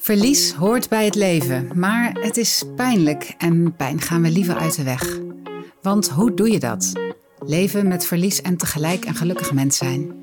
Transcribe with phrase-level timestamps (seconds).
[0.00, 4.76] Verlies hoort bij het leven, maar het is pijnlijk en pijn gaan we liever uit
[4.76, 5.18] de weg.
[5.82, 6.92] Want hoe doe je dat?
[7.38, 10.16] Leven met verlies en tegelijk een gelukkig mens zijn.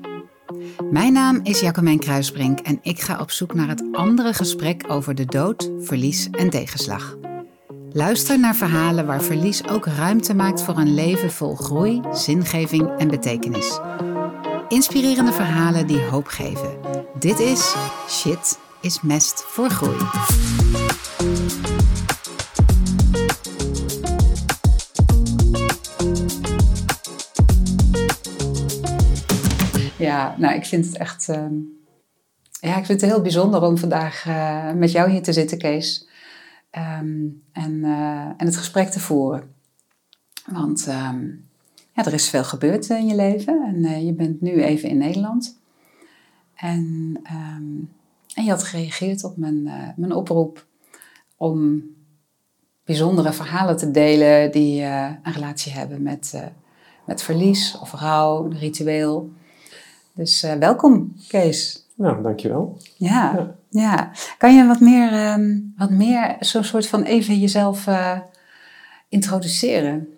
[0.90, 5.14] Mijn naam is Jacomijn Kruisbrink en ik ga op zoek naar het andere gesprek over
[5.14, 7.16] de dood, verlies en tegenslag.
[7.92, 13.08] Luister naar verhalen waar verlies ook ruimte maakt voor een leven vol groei, zingeving en
[13.08, 13.80] betekenis.
[14.68, 16.78] Inspirerende verhalen die hoop geven.
[17.18, 17.74] Dit is
[18.08, 19.98] Shit is mest voor groei.
[29.98, 31.28] Ja, nou, ik vind het echt.
[31.28, 31.46] Uh,
[32.60, 36.08] ja, ik vind het heel bijzonder om vandaag uh, met jou hier te zitten, Kees.
[37.00, 39.54] Um, en, uh, en het gesprek te voeren.
[40.46, 41.48] Want um,
[41.92, 45.58] ja, er is veel gebeurd in je leven en je bent nu even in Nederland.
[46.54, 47.16] En
[48.36, 50.66] en je had gereageerd op mijn, uh, mijn oproep
[51.36, 51.82] om
[52.84, 56.46] bijzondere verhalen te delen die uh, een relatie hebben met, uh,
[57.04, 59.30] met verlies of rouw, ritueel.
[60.12, 61.86] Dus welkom, Kees.
[61.94, 62.78] Nou, dankjewel.
[62.96, 63.54] Ja, ja.
[63.68, 64.10] ja.
[64.38, 67.86] Kan je wat meer, um, wat meer zo'n soort van even jezelf
[69.08, 70.08] introduceren?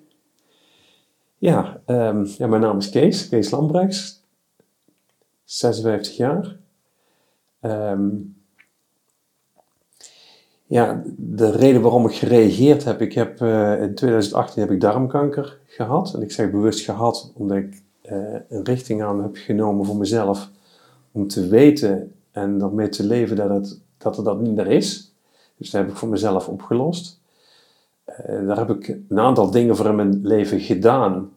[1.38, 4.22] Ja, um, ja, mijn naam is Kees, Kees Lambrechts,
[5.44, 6.56] 56 jaar.
[7.62, 8.36] Um,
[10.68, 15.58] ja, de reden waarom ik gereageerd heb, ik heb uh, in 2018 heb ik darmkanker
[15.66, 16.14] gehad.
[16.14, 20.50] En ik zeg bewust gehad, omdat ik uh, een richting aan heb genomen voor mezelf
[21.12, 25.14] om te weten en ermee te leven dat, het, dat er dat niet meer is.
[25.56, 27.20] Dus dat heb ik voor mezelf opgelost.
[28.08, 31.32] Uh, daar heb ik een aantal dingen voor in mijn leven gedaan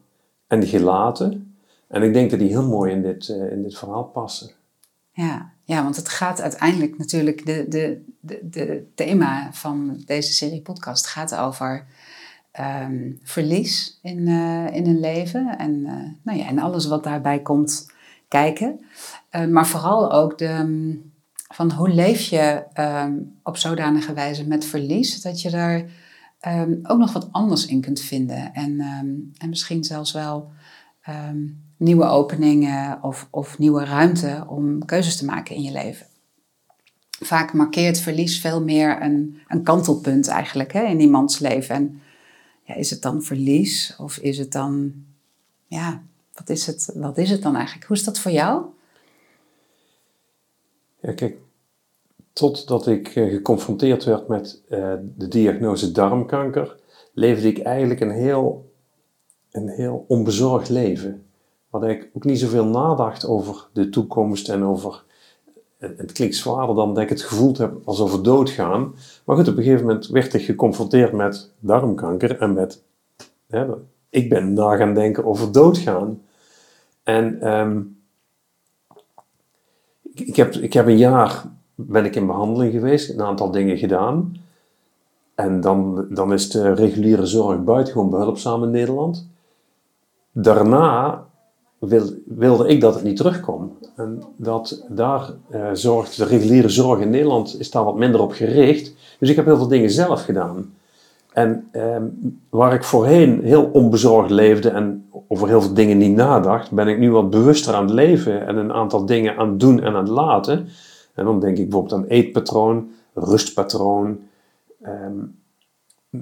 [0.46, 1.54] en gelaten.
[1.86, 4.50] En ik denk dat die heel mooi in dit, in dit verhaal passen.
[5.12, 10.60] Ja, ja, want het gaat uiteindelijk natuurlijk, de, de, de, de thema van deze serie
[10.60, 11.86] podcast gaat over
[12.60, 17.42] um, verlies in, uh, in een leven en, uh, nou ja, en alles wat daarbij
[17.42, 17.90] komt
[18.28, 18.80] kijken.
[19.32, 21.12] Uh, maar vooral ook de, um,
[21.54, 25.84] van hoe leef je um, op zodanige wijze met verlies, dat je daar
[26.82, 28.54] ook nog wat anders in kunt vinden.
[28.54, 28.80] En,
[29.38, 30.52] en misschien zelfs wel
[31.82, 36.06] nieuwe openingen of, of nieuwe ruimte om keuzes te maken in je leven.
[37.20, 41.74] Vaak markeert verlies veel meer een, een kantelpunt eigenlijk hè, in iemands leven.
[41.74, 42.00] En
[42.62, 44.92] ja, is het dan verlies of is het dan,
[45.66, 46.02] ja,
[46.34, 47.86] wat is het, wat is het dan eigenlijk?
[47.86, 48.64] Hoe is dat voor jou?
[51.00, 51.36] Ja, kijk,
[52.32, 56.76] totdat ik eh, geconfronteerd werd met uh, de diagnose darmkanker,
[57.12, 58.72] leefde ik eigenlijk een heel,
[59.50, 61.26] een heel onbezorgd leven
[61.72, 65.04] waar ik ook niet zoveel nadacht over de toekomst en over.
[65.78, 68.94] Het klinkt zwaarder dan dat ik het gevoeld heb als over doodgaan.
[69.24, 72.82] Maar goed, op een gegeven moment werd ik geconfronteerd met darmkanker en met.
[74.10, 76.22] ik ben na gaan denken over doodgaan.
[77.02, 77.38] En
[80.02, 81.44] ik, ik, heb, ik heb een jaar
[81.74, 84.36] ben ik in behandeling geweest, een aantal dingen gedaan.
[85.34, 89.28] En dan, dan is de reguliere zorg buitengewoon behulpzaam in Nederland.
[90.32, 91.24] Daarna
[91.88, 93.76] wil, wilde ik dat het niet terugkwam.
[93.96, 98.32] En dat daar uh, zorgt de reguliere zorg in Nederland is daar wat minder op
[98.32, 98.94] gericht.
[99.18, 100.74] Dus ik heb heel veel dingen zelf gedaan.
[101.32, 102.04] En ehm,
[102.50, 106.98] waar ik voorheen heel onbezorgd leefde en over heel veel dingen niet nadacht, ben ik
[106.98, 110.04] nu wat bewuster aan het leven en een aantal dingen aan het doen en aan
[110.04, 110.68] het laten.
[111.14, 114.18] En dan denk ik bijvoorbeeld aan eetpatroon, rustpatroon,
[114.86, 115.40] um,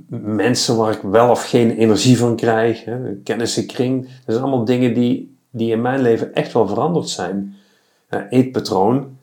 [0.09, 2.85] mensen waar ik wel of geen energie van krijg,
[3.25, 4.03] kennissenkring.
[4.03, 7.55] Dat zijn allemaal dingen die die in mijn leven echt wel veranderd zijn.
[8.31, 9.17] Eetpatroon.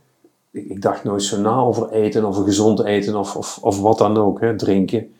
[0.51, 3.97] Ik, ik, dacht nooit zo na over eten, over gezond eten of, of, of wat
[3.97, 5.15] dan ook, hè, drinken.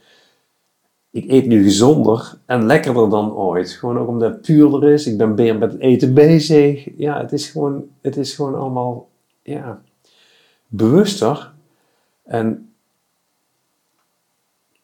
[1.12, 3.69] Ik eet nu gezonder en lekkerder dan ooit.
[3.69, 5.07] Gewoon ook omdat het puurder is.
[5.07, 6.90] Ik ben meer met het eten bezig.
[6.97, 9.07] Ja, het is gewoon, het is gewoon allemaal
[9.41, 9.81] ja,
[10.68, 11.51] bewuster.
[12.24, 12.67] En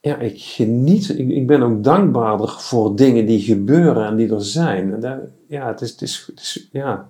[0.03, 4.45] ja, ik geniet, ik, ik ben ook dankbaarder voor dingen die gebeuren en die er
[4.45, 4.93] zijn.
[4.93, 5.17] En dat,
[5.47, 7.07] ja, het is, het is, het is, ja.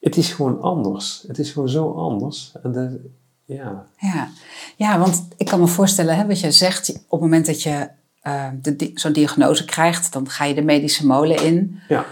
[0.00, 1.24] Het is gewoon anders.
[1.26, 2.52] Het is gewoon zo anders.
[2.62, 3.10] En de,
[3.44, 3.86] ja.
[3.96, 4.28] Ja.
[4.76, 7.88] ja, want ik kan me voorstellen, hè, wat je zegt, op het moment dat je
[8.22, 8.48] uh,
[8.94, 11.80] zo'n diagnose krijgt, dan ga je de medische molen in.
[11.88, 12.04] Ja.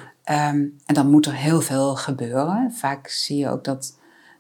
[0.51, 2.73] Um, en dan moet er heel veel gebeuren.
[2.73, 3.98] Vaak zie je ook dat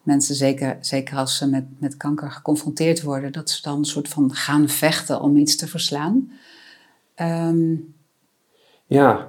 [0.08, 4.08] mensen, zeker, zeker als ze met, met kanker geconfronteerd worden, dat ze dan een soort
[4.08, 6.31] van gaan vechten om iets te verslaan.
[7.16, 7.94] Um,
[8.87, 9.26] ja.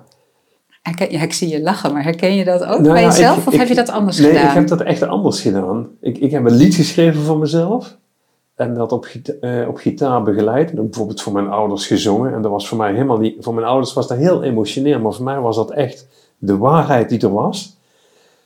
[0.81, 3.37] Herken, ja, ik zie je lachen, maar herken je dat ook Nou bij jezelf?
[3.37, 4.47] ik- of ik- heb je dat anders nee, gedaan?
[4.47, 5.87] ik heb dat echt anders gedaan.
[6.01, 7.97] Ik, ik heb een lied geschreven voor mezelf.
[8.55, 9.05] En dat op,
[9.41, 10.73] eh, op gitaar begeleid.
[10.73, 12.33] Bijvoorbeeld voor mijn ouders gezongen.
[12.33, 13.35] En dat was voor mij helemaal niet...
[13.39, 14.99] Voor mijn ouders was dat heel emotioneel.
[14.99, 17.77] Maar voor mij was dat echt de waarheid die er was.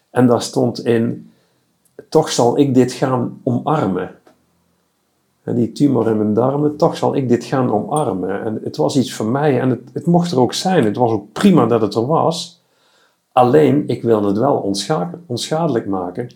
[0.10, 1.32] En daar stond in...
[2.14, 4.16] Toch zal ik dit gaan omarmen.
[5.44, 8.44] En die tumor in mijn darmen, toch zal ik dit gaan omarmen.
[8.44, 10.84] En het was iets voor mij en het, het mocht er ook zijn.
[10.84, 12.64] Het was ook prima dat het er was.
[13.32, 16.30] Alleen, ik wilde het wel onscha- onschadelijk maken.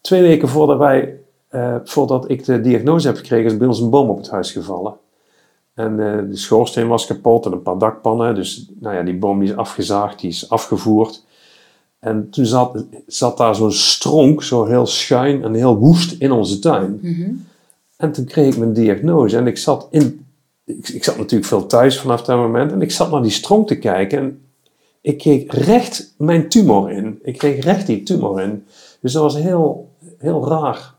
[0.00, 3.90] Twee weken voordat, wij, eh, voordat ik de diagnose heb gekregen, is bij ons een
[3.90, 4.94] boom op het huis gevallen.
[5.74, 8.34] En eh, de schoorsteen was kapot en een paar dakpannen.
[8.34, 11.26] Dus nou ja, die boom die is afgezaagd, die is afgevoerd.
[11.98, 16.58] En toen zat, zat daar zo'n stronk, zo heel schuin en heel woest in onze
[16.58, 16.98] tuin.
[17.02, 17.32] Mhm.
[17.96, 20.26] En toen kreeg ik mijn diagnose en ik zat in...
[20.64, 23.66] Ik, ik zat natuurlijk veel thuis vanaf dat moment en ik zat naar die stronk
[23.66, 24.40] te kijken en
[25.00, 27.18] ik keek recht mijn tumor in.
[27.22, 28.64] Ik kreeg recht die tumor in.
[29.00, 30.94] Dus dat was heel, heel raar.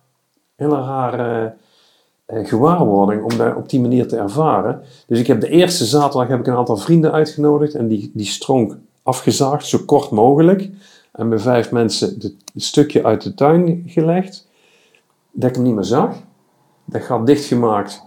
[0.56, 1.54] Heel rare
[2.26, 4.82] eh, gewaarwording om dat op die manier te ervaren.
[5.08, 8.26] Dus ik heb de eerste zaterdag heb ik een aantal vrienden uitgenodigd en die, die
[8.26, 8.78] stronk
[9.10, 10.70] afgezaagd, zo kort mogelijk.
[11.12, 14.48] En met vijf mensen het stukje uit de tuin gelegd,
[15.32, 16.16] dat ik hem niet meer zag.
[16.86, 18.04] Dat gat dichtgemaakt,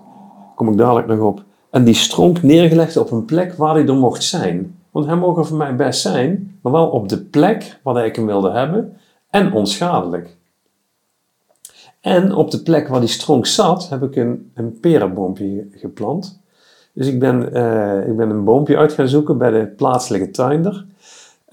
[0.54, 1.42] kom ik dadelijk nog op.
[1.70, 4.78] En die stronk neergelegd op een plek waar hij er mocht zijn.
[4.90, 8.16] Want hij mocht er voor mij best zijn, maar wel op de plek waar ik
[8.16, 8.96] hem wilde hebben
[9.30, 10.36] en onschadelijk.
[12.00, 16.40] En op de plek waar die stronk zat, heb ik een, een perenboompje geplant.
[16.92, 20.86] Dus ik ben, eh, ik ben een boompje uit gaan zoeken bij de plaatselijke tuinder.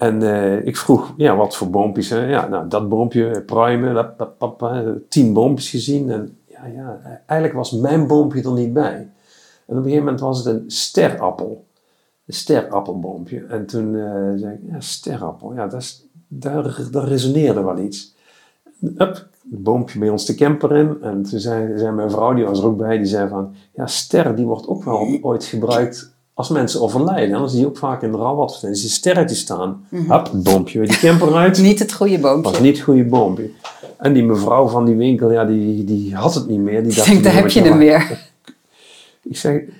[0.00, 2.08] En eh, ik vroeg, ja, wat voor boompjes?
[2.08, 6.10] Ja, nou, dat boompje, pruimen, dat, dat, dat, tien boompjes gezien.
[6.10, 8.94] En ja, ja, eigenlijk was mijn boompje er niet bij.
[8.94, 9.08] En
[9.66, 11.66] op een gegeven moment was het een sterappel.
[12.26, 13.44] Een sterappelboompje.
[13.44, 18.16] En toen eh, zei ik, ja, sterappel, ja, dat daar, daar resoneerde wel iets.
[18.82, 21.02] Up, het boompje bij ons de camper in.
[21.02, 23.54] En toen zei, zei mijn vrouw, die was er ook bij, die zei van...
[23.72, 27.34] Ja, ster, die wordt ook wel ooit gebruikt als mensen overlijden.
[27.34, 29.86] Anders zie je ook vaak in de rouwadvertenties die sterretjes staan.
[29.88, 31.62] Hup, het boompje weer die camper uit.
[31.62, 32.50] Niet het goede boompje.
[32.50, 33.50] was niet het goede boompje.
[33.98, 36.82] En die mevrouw van die winkel, ja, die, die had het niet meer.
[36.82, 38.28] Die Ik dacht, denk, daar heb je hem weer.
[39.22, 39.72] Ik zei,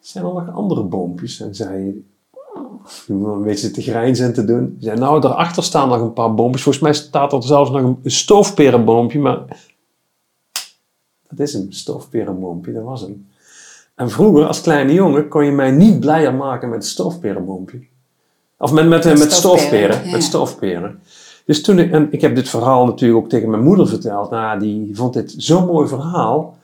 [0.00, 1.40] zijn er nog andere boompjes?
[1.40, 2.04] En zei,
[3.08, 4.76] een beetje te grijnzen en te doen.
[4.80, 6.62] Zei, nou, daarachter staan nog een paar boompjes.
[6.62, 9.38] Volgens mij staat er zelfs nog een, een stoofperenboompje, maar
[11.28, 13.26] dat is een stoofperenboompje, dat was hem.
[13.96, 17.80] En vroeger, als kleine jongen, kon je mij niet blijer maken met het stoofperenboompje.
[18.58, 20.10] Of met, met, met, ja.
[20.12, 21.00] Met stoofperen.
[21.46, 24.30] Dus toen ik, en ik heb dit verhaal natuurlijk ook tegen mijn moeder verteld.
[24.30, 26.56] Nou, die vond dit zo'n mooi verhaal.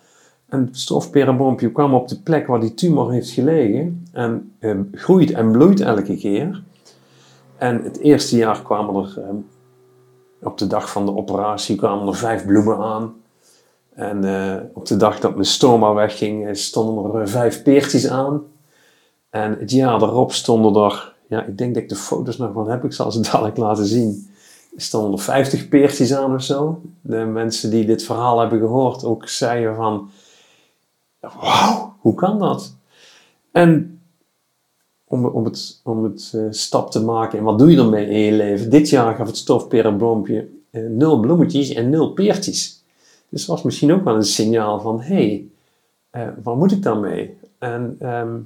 [0.49, 4.06] En het stoofperenboompje kwam op de plek waar die tumor heeft gelegen.
[4.12, 6.62] En eh, groeit en bloeit elke keer.
[7.56, 9.34] En het eerste jaar kwamen er, eh,
[10.49, 13.14] op de dag van de operatie, kwamen er vijf bloemen aan.
[13.94, 18.08] En eh, op de dag dat mijn stoma wegging, eh, stonden er eh, vijf peertjes
[18.08, 18.42] aan.
[19.30, 22.70] En het jaar daarop stonden er, ja, ik denk dat ik de foto's nog van
[22.70, 24.30] heb, ik zal ze dadelijk laten zien.
[24.76, 26.80] Stonden er 50 peertjes aan of zo.
[27.00, 30.10] De mensen die dit verhaal hebben gehoord ook zeiden van,
[31.20, 32.74] wauw, hoe kan dat?
[33.50, 34.00] En
[35.04, 38.32] om, om het, om het stap te maken en wat doe je ermee in je
[38.32, 38.70] leven?
[38.70, 42.81] Dit jaar gaf het stofperenboompje eh, nul bloemetjes en nul peertjes.
[43.32, 45.46] Dus was misschien ook wel een signaal van, hé, hey,
[46.10, 47.39] eh, waar moet ik dan mee?
[47.58, 48.36] En ehm,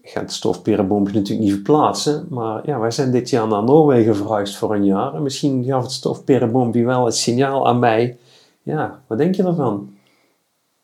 [0.00, 4.16] ik ga het stofperenboompje natuurlijk niet verplaatsen, maar ja, wij zijn dit jaar naar Noorwegen
[4.16, 5.14] verhuisd voor een jaar.
[5.14, 8.18] En misschien gaf het stofperenboompje wel het signaal aan mij,
[8.62, 9.94] ja, wat denk je ervan?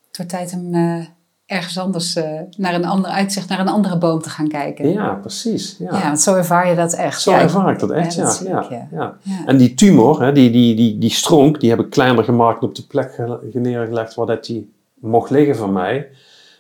[0.07, 1.07] Het wordt tijd om eh,
[1.53, 4.93] ergens anders eh, naar een ander uitzicht, naar een andere boom te gaan kijken.
[4.93, 5.77] Ja, precies.
[5.79, 5.97] Ja.
[5.99, 7.21] Ja, want zo ervaar je dat echt.
[7.21, 8.55] Zo Ja, ervaar ik dat echt, ja, ja.
[8.61, 9.47] dat ja, ik.
[9.47, 12.69] En die tumor, hè, die, die, die, die stronk, die heb ik kleiner gemaakt en
[12.69, 16.09] op de plek ge- neergelegd waar dat die mocht liggen van mij.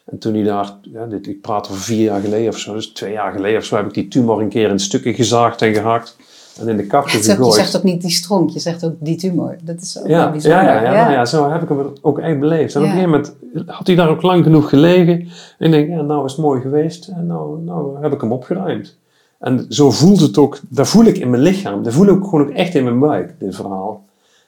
[0.05, 2.87] En toen die daar, ja, dit, ik praat over vier jaar geleden of zo, dus
[2.87, 5.75] twee jaar geleden of zo, heb ik die tumor een keer in stukken gezaagd en
[5.75, 6.17] gehakt
[6.61, 7.55] en in de kachel is ook- je gegooid.
[7.55, 9.57] zegt ook niet die stronk, je zegt ook die tumor.
[9.63, 10.63] Dat is ook wel Ja, bijzonder.
[10.63, 12.75] ja, ja, ja, nou ja, zo heb ik hem ook echt beleefd.
[12.75, 13.35] En op een gegeven moment
[13.67, 15.21] had hij daar ook lang genoeg gelegen.
[15.59, 17.09] En ik denk, ja, nou is het mooi geweest.
[17.09, 18.99] En nou, nou heb ik hem opgeruimd.
[19.39, 21.83] En zo voelt het ook, dat voel ik in mijn lichaam.
[21.83, 24.05] Dat voel ik ook gewoon ook echt in mijn buik, dit verhaal.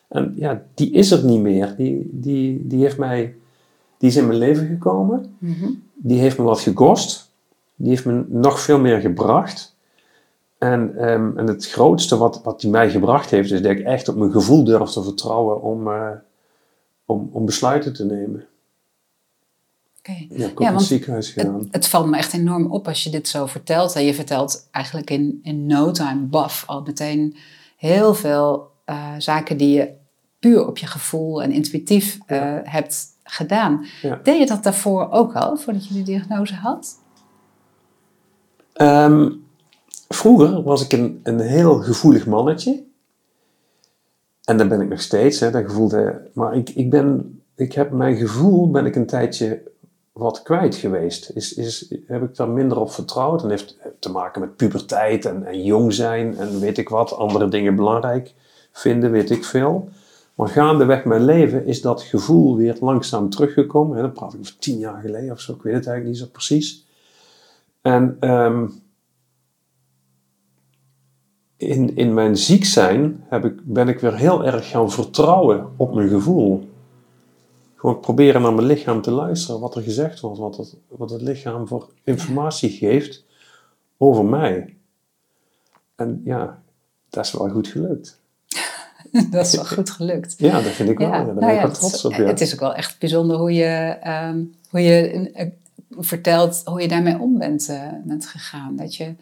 [0.08, 1.74] En ja, die is er niet meer.
[1.76, 3.34] Die, die, die heeft mij,
[3.98, 5.34] die is in mijn leven gekomen.
[5.38, 5.66] Mhm.
[5.94, 7.30] Die heeft me wat gekost.
[7.76, 9.73] Die heeft me nog veel meer gebracht.
[10.64, 14.08] En, ehm, en het grootste wat, wat die mij gebracht heeft, is dat ik echt
[14.08, 16.10] op mijn gevoel durf te vertrouwen om, eh,
[17.04, 18.46] om, om besluiten te nemen.
[19.98, 20.26] Oké.
[20.28, 21.68] Ja, ik Ja, het ziekenhuis gedaan.
[21.70, 23.94] het valt me echt enorm op als je dit zo vertelt.
[23.94, 27.36] En je vertelt eigenlijk in, in no time, baf, al meteen
[27.76, 29.90] heel veel eh, zaken die je
[30.38, 33.84] puur op je gevoel en intuïtief eh, hebt gedaan.
[34.02, 34.20] Ja.
[34.22, 37.02] Deed je dat daarvoor ook al, voordat je die diagnose had?
[38.72, 39.30] Ehm,
[40.14, 42.82] vroeger was ik een, een heel gevoelig mannetje.
[44.44, 46.30] En dat ben ik nog steeds, hè, dat gevoelde.
[46.32, 49.62] Maar ik, ik, ben, ik heb mijn gevoel ben ik een tijdje
[50.12, 51.30] wat kwijt geweest.
[51.34, 53.42] Is, is, heb ik daar minder op vertrouwd.
[53.42, 57.12] En heeft te maken met puberteit en, en jong zijn en weet ik wat.
[57.12, 58.34] Andere dingen belangrijk
[58.72, 59.88] vinden, weet ik veel.
[60.34, 63.96] Maar gaandeweg mijn leven is dat gevoel weer langzaam teruggekomen.
[63.96, 65.52] Hè, dan praat ik over tien jaar geleden of zo.
[65.52, 66.86] Ik weet het eigenlijk niet zo precies.
[67.82, 68.66] En ehm,
[71.66, 75.94] in, in mijn ziek zijn heb ik, ben ik weer heel erg gaan vertrouwen op
[75.94, 76.68] mijn gevoel.
[77.74, 81.22] Gewoon proberen naar mijn lichaam te luisteren, wat er gezegd wordt, wat het, wat het
[81.22, 83.24] lichaam voor informatie geeft
[83.96, 84.76] over mij.
[85.96, 86.62] En ja,
[87.10, 88.20] dat is wel goed gelukt.
[89.30, 90.34] dat is wel goed gelukt.
[90.38, 91.08] Ja, dat vind ik wel.
[91.08, 92.12] Ja, daar ben nou ik ja, wel trots op.
[92.12, 92.24] Ja.
[92.24, 95.46] het is ook wel echt bijzonder hoe je, ehm, hoe je eh,
[95.90, 98.76] vertelt hoe je daarmee om bent, eh, bent gegaan.
[98.76, 99.14] Dat je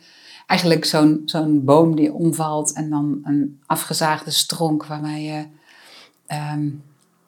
[0.52, 5.44] eigenlijk zo'n zo'n boom die omvalt en dan een afgezaagde stronk waarmee je...
[6.26, 6.68] ehm,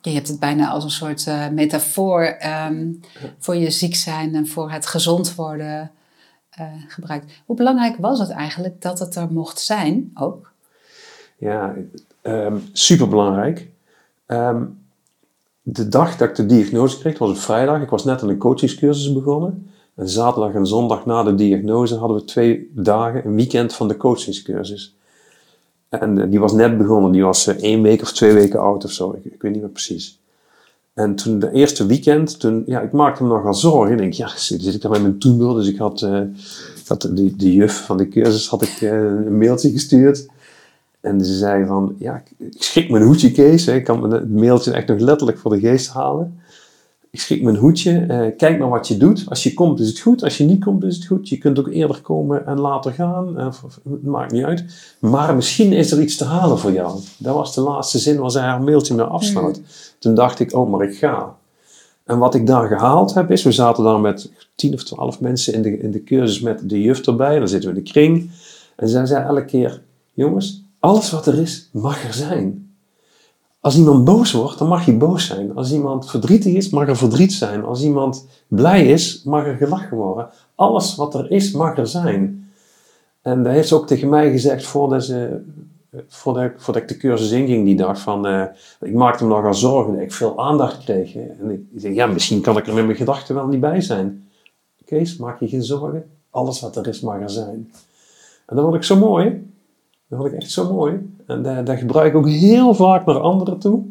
[0.00, 2.92] je hebt het bijna als een soort eh, metafoor ehm,
[3.38, 5.90] voor je ziek zijn en voor het gezond worden
[6.50, 7.32] eh, gebruikt.
[7.46, 10.52] Hoe belangrijk was het eigenlijk dat het er mocht zijn ook?
[11.36, 11.74] Ja,
[12.22, 13.68] ehm super belangrijk.
[15.62, 17.82] de dag dat ik de diagnose kreeg, was op vrijdag.
[17.82, 19.70] Ik was net aan een coachingscursus begonnen.
[19.94, 23.96] En zaterdag en zondag na de diagnose hadden we twee dagen, een weekend van de
[23.96, 24.96] coachingscursus.
[25.88, 28.84] En eh, die was net begonnen, die was eh, één week of twee weken oud
[28.84, 30.18] of zo, ik, ik weet niet meer precies.
[30.94, 33.92] En toen de eerste weekend, toen, ja, ik maakte me nogal zorgen.
[33.92, 35.54] Ik denk, ja, zit, ik daar met mijn toemel?
[35.54, 36.20] Dus ik had, eh,
[36.76, 40.26] ik had juf van de cursus had ik, een mailtje gestuurd.
[41.00, 43.66] En ze zei van, ja, ik- ik schik mijn hoedje, Kees.
[43.66, 43.74] Hè.
[43.74, 46.40] Ik kan het mailtje echt nog letterlijk voor de geest halen.
[47.14, 48.00] Ik schik mijn hoedje.
[48.08, 49.24] eh, kijk maar wat je doet.
[49.28, 50.22] Als je komt is het goed.
[50.22, 51.28] Als je niet komt is het goed.
[51.28, 53.36] Je kunt ook eerder komen en later gaan.
[53.36, 54.64] het maakt niet uit.
[54.98, 57.00] Maar misschien is er iets te halen voor jou.
[57.18, 59.60] Dat was de laatste zin waar zij haar mailtje mee afsloot.
[59.98, 61.36] Toen dacht ik, oh, maar ik ga.
[62.04, 65.54] En wat ik daar gehaald heb is, we zaten daar met tien of twaalf mensen
[65.54, 67.38] in de, in de cursus met de juf erbij.
[67.38, 68.30] Dan zitten we in de kring.
[68.76, 72.63] En zij zei elke keer, jongens, alles wat er is, mag er zijn.
[73.64, 75.56] Als iemand boos wordt, dan mag hij boos zijn.
[75.56, 77.64] Als iemand verdrietig is, mag er verdriet zijn.
[77.64, 80.28] Als iemand blij is, mag er gelachen worden.
[80.54, 82.50] Alles wat er is, mag er zijn.
[83.22, 85.42] En dat heeft ze ook tegen mij gezegd voordat, ze,
[86.08, 88.00] voordat, ik, voordat ik de cursus inging die dag.
[88.00, 88.44] Van, eh,
[88.80, 91.14] ik maakte me nogal zorgen dat ik veel aandacht kreeg.
[91.14, 93.80] En ik, ik denk, ja, misschien kan ik er met mijn gedachten wel niet bij
[93.80, 94.28] zijn.
[94.84, 96.10] Kees, maak je geen zorgen.
[96.30, 97.72] Alles wat er is, mag er zijn.
[98.46, 99.53] En dat vond ik zo mooi.
[100.14, 101.14] Dat vond ik echt zo mooi.
[101.26, 103.82] En dat gebruik ik ook heel vaak naar anderen toe.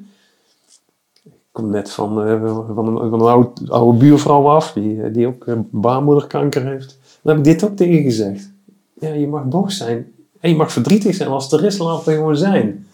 [1.24, 2.42] Ik kom net van, eh,
[2.74, 7.00] van een, van een oude, oude buurvrouw af, die, die ook eh, baarmoederkanker heeft.
[7.22, 8.52] Dan heb ik dit ook tegen gezegd.
[9.00, 10.12] Ja, je mag boos zijn.
[10.40, 11.30] En je mag verdrietig zijn.
[11.30, 12.88] Als het er is, laat het gewoon zijn.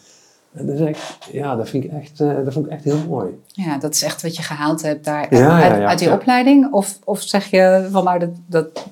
[0.51, 0.97] En dan zeg ik,
[1.31, 3.27] ja, dat vind ik echt, eh, dat vond ik echt heel mooi.
[3.47, 6.73] Ja, dat is echt wat je gehaald hebt daar Ja, uit, ja, uit die opleiding?
[6.73, 8.85] Of, of zeg je van nou, dat, dat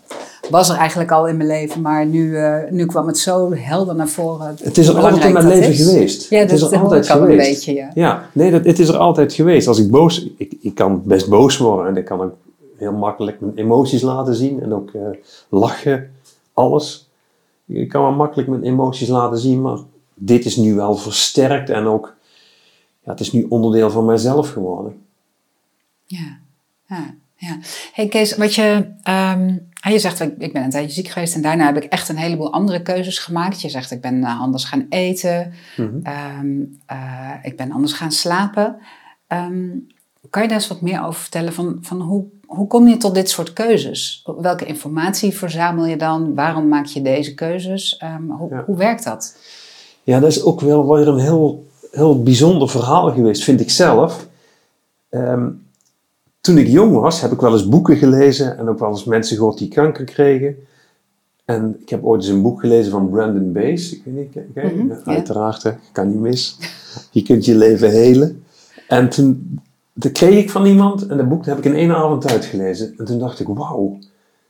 [0.50, 3.96] was er eigenlijk al in mijn leven, maar nu, eh, nu kwam het zo helder
[3.96, 4.56] naar voren.
[4.62, 5.86] Het is er altijd in mijn leven is.
[5.86, 6.30] geweest.
[6.30, 7.50] Ja, het is dat er altijd al een geweest.
[7.50, 7.92] beetje, ja.
[7.94, 9.68] Ja, nee, dat, het is er altijd geweest.
[9.68, 10.28] Als ik boos...
[10.38, 12.34] Ik, ik kan best boos worden en ik kan ook
[12.78, 14.62] heel makkelijk mijn emoties laten zien.
[14.62, 15.02] En ook eh,
[15.50, 16.12] lachen,
[16.54, 17.10] alles.
[17.66, 19.78] Ik kan wel makkelijk mijn emoties laten zien, maar
[20.14, 22.16] dit is nu wel versterkt en ook...
[23.04, 25.02] Ja, het is nu onderdeel van mijzelf geworden.
[26.06, 26.38] Ja,
[26.88, 27.58] ja, ja.
[27.94, 28.86] Hey Kees, wat je,
[29.92, 32.18] je zegt, ik, ik ben een tijdje ziek geweest en daarna heb ik echt een
[32.18, 33.62] heleboel andere keuzes gemaakt.
[33.62, 36.00] Je zegt, ik ben eh, anders gaan eten, Mhm.
[36.04, 36.48] ehm,
[36.86, 38.78] eh, ik ben anders gaan slapen.
[39.28, 39.68] Ehm,
[40.30, 43.16] kan je daar eens wat meer over vertellen van, van hoe, hoe kom je tot
[43.16, 44.26] dit soort keuzes?
[44.38, 46.36] Welke informatie verzamel je dan?
[46.36, 47.98] Waarom maak je deze keuzes?
[47.98, 48.64] Ehm, hoe, Ja.
[48.66, 49.38] hoe werkt dat?
[50.04, 54.28] Ja, dat is ook wel weer een heel, heel bijzonder verhaal geweest, vind ik zelf.
[56.48, 59.38] Toen ik jong was, heb ik wel eens boeken gelezen en ook wel eens mensen
[59.38, 60.56] gehoord die kanker kregen.
[61.46, 63.94] En ik heb ooit eens een boek gelezen van Brandon Bass.
[63.94, 64.44] Ik weet niet, je?
[64.54, 65.02] Mhm, ja.
[65.04, 66.58] Uiteraard, hè, kan niet mis.
[67.12, 68.44] Je kunt je leven helen.
[68.88, 69.60] En toen
[69.94, 72.94] dat kreeg ik van iemand en dat boek heb ik in één avond uitgelezen.
[72.98, 73.98] En toen dacht ik, wauw.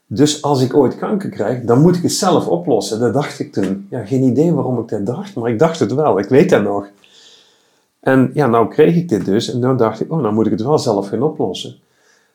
[0.07, 2.99] Dus als ik ooit kanker krijg, dan moet ik het zelf oplossen.
[2.99, 3.87] Dat dacht ik toen.
[3.89, 6.19] Ja, geen idee waarom ik dat dacht, maar ik dacht het wel.
[6.19, 6.87] Ik weet dat nog.
[7.99, 9.53] En ja, nou kreeg ik dit dus.
[9.53, 11.75] En dan dacht ik, oh, nou moet ik het wel zelf gaan oplossen.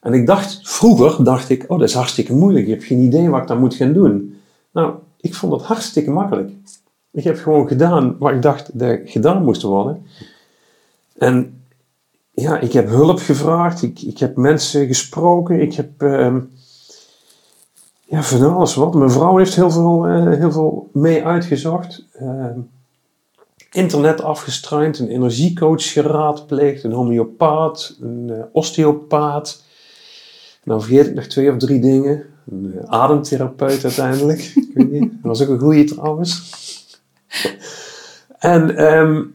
[0.02, 2.64] En ik dacht, vroeger dacht ik, oh dat is hartstikke moeilijk.
[2.64, 4.40] Ik heb geen idee wat ik dan moet gaan doen.
[4.72, 6.50] Nou, ik vond het hartstikke makkelijk.
[7.10, 10.06] Ik heb gewoon gedaan wat ik dacht dat gedaan moest worden.
[11.18, 11.62] En
[12.30, 13.82] ja, ik heb hulp gevraagd.
[13.82, 15.60] Ik, ik heb mensen gesproken.
[15.60, 16.36] Ik heb uh,
[18.04, 18.94] ja, van alles wat.
[18.94, 22.04] Mijn vrouw heeft heel veel, uh, heel veel mee uitgezocht.
[22.20, 22.46] Uh,
[23.72, 29.64] internet afgestruind, een energiecoach geraadpleegd, een homeopaat, een uh, osteopaat.
[30.64, 32.24] Nou vergeet ik nog twee of drie dingen.
[32.50, 34.40] Een uh, ademtherapeut uiteindelijk.
[34.56, 35.10] ik weet niet.
[35.10, 36.50] Dat was ook een goeie trouwens.
[38.38, 39.34] en um,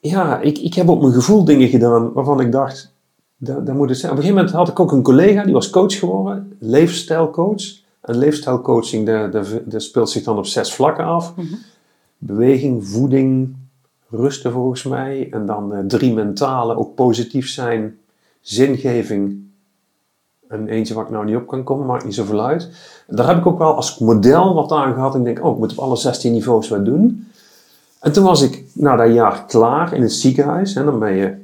[0.00, 2.94] ja, ik, ik heb op mijn gevoel dingen gedaan waarvan ik dacht,
[3.36, 4.12] dat, dat moet het zijn.
[4.12, 7.84] Op een gegeven moment had ik ook een collega, die was coach geworden, leefstijlcoach.
[8.00, 9.30] En leefstijlcoaching,
[9.64, 11.36] dat speelt zich dan op zes vlakken af.
[11.36, 11.58] Mm -hmm.
[12.18, 13.56] Beweging, voeding,
[14.10, 15.28] rusten volgens mij.
[15.30, 17.98] En dan uh, drie mentale, ook positief zijn,
[18.40, 19.45] zingeving.
[20.48, 22.68] En eentje waar ik nou niet op kan komen, maakt niet zoveel uit.
[23.06, 25.14] Daar heb ik ook wel als model wat aan gehad.
[25.14, 27.28] En ik denk, oh, ik moet op alle 16 niveaus wat doen.
[28.00, 30.74] En toen was ik na dat jaar klaar in het ziekenhuis.
[30.74, 31.34] En dan ben je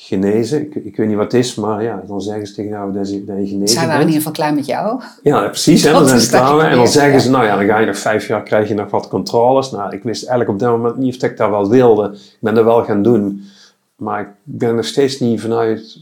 [0.00, 0.60] genezen.
[0.60, 3.10] Ik, ik, weet niet wat het is, maar ja, dan zeggen ze tegen jou dat
[3.10, 5.00] je, dat je genezen Zij waren in ieder geval klaar met jou.
[5.22, 5.84] Ja, precies.
[5.84, 6.66] Hè, dan zijn ze klaar mee.
[6.66, 8.90] En dan zeggen ze, nou ja, dan ga je nog vijf jaar, krijg je nog
[8.90, 9.70] wat controles.
[9.70, 12.10] Nou, ik wist eigenlijk op dat moment niet of ik dat wel wilde.
[12.12, 13.42] Ik ben dat wel gaan doen.
[13.96, 15.98] Maar ik ben er nog steeds niet vanuit,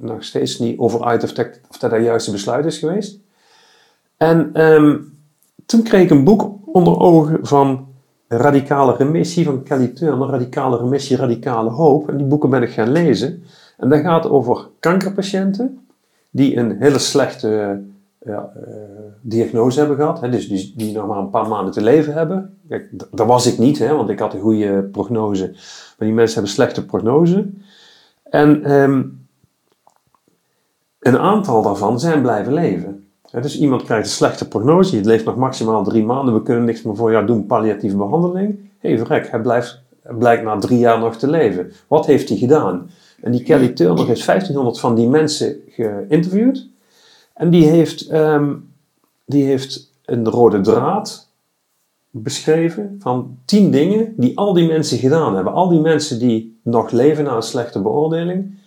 [0.00, 3.18] nog steeds niet over uit of dat, of dat het juiste besluit is geweest.
[4.16, 5.18] En um,
[5.66, 7.88] toen kreeg ik een boek onder ogen van
[8.28, 12.08] Radicale Remissie van Kelly Turner, Radicale Remissie, Radicale Hoop.
[12.08, 13.42] En die boeken ben ik gaan lezen.
[13.76, 15.86] En dat gaat over kankerpatiënten
[16.30, 17.80] die een hele slechte
[18.22, 18.40] uh, uh,
[19.20, 20.20] diagnose hebben gehad.
[20.20, 22.58] Hè, dus die, die nog maar een paar maanden te leven hebben.
[22.68, 25.46] Kijk, dat was ik niet, hè, want ik had een goede prognose.
[25.98, 27.50] Maar die mensen hebben slechte prognose.
[28.22, 29.19] En um,
[31.00, 33.04] een aantal daarvan zijn blijven leven.
[33.40, 36.82] Dus iemand krijgt een slechte prognose, je leeft nog maximaal drie maanden, we kunnen niks
[36.82, 38.58] meer voor jou doen, palliatieve behandeling.
[38.78, 39.82] Hé, hey, verrek, hij, blijft,
[40.18, 41.72] blijkt na drie jaar nog te leven.
[41.86, 42.90] Wat heeft hij gedaan?
[43.20, 46.68] En die Kelly Turner heeft 1500 van die mensen geïnterviewd.
[47.34, 48.72] En die heeft, um,
[49.26, 51.28] die heeft een rode draad
[52.10, 55.52] beschreven van tien dingen die al die mensen gedaan hebben.
[55.52, 58.58] Al die mensen die nog leven na een slechte beoordeling,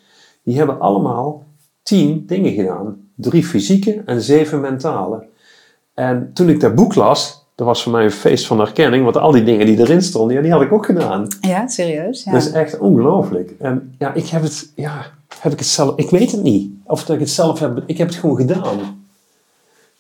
[0.44, 1.44] die hebben allemaal
[1.84, 3.10] tien dingen gedaan.
[3.16, 5.24] Drie fysieke en zeven mentale.
[5.94, 9.18] En toen ik dat boek las, dat was voor mij een feest van herkenning, want
[9.18, 11.28] al die dingen die erin stonden, ja, die had ik ook gedaan.
[11.42, 12.24] Ja, serieus?
[12.24, 12.32] Ja.
[12.32, 13.54] Dat is echt ongelooflijk.
[13.60, 15.06] En ja, ik heb het, ja,
[15.40, 16.72] heb ik het zelf, ik weet het niet.
[16.84, 19.04] Of dat ik het zelf heb, ik heb het gewoon gedaan.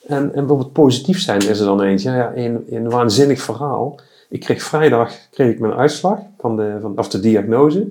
[0.07, 2.11] En, en bijvoorbeeld positief zijn is er dan eentje.
[2.11, 3.99] Ja, een, een waanzinnig verhaal.
[4.29, 7.87] Ik kreeg vrijdag kreeg ik mijn uitslag van de, van, of de diagnose.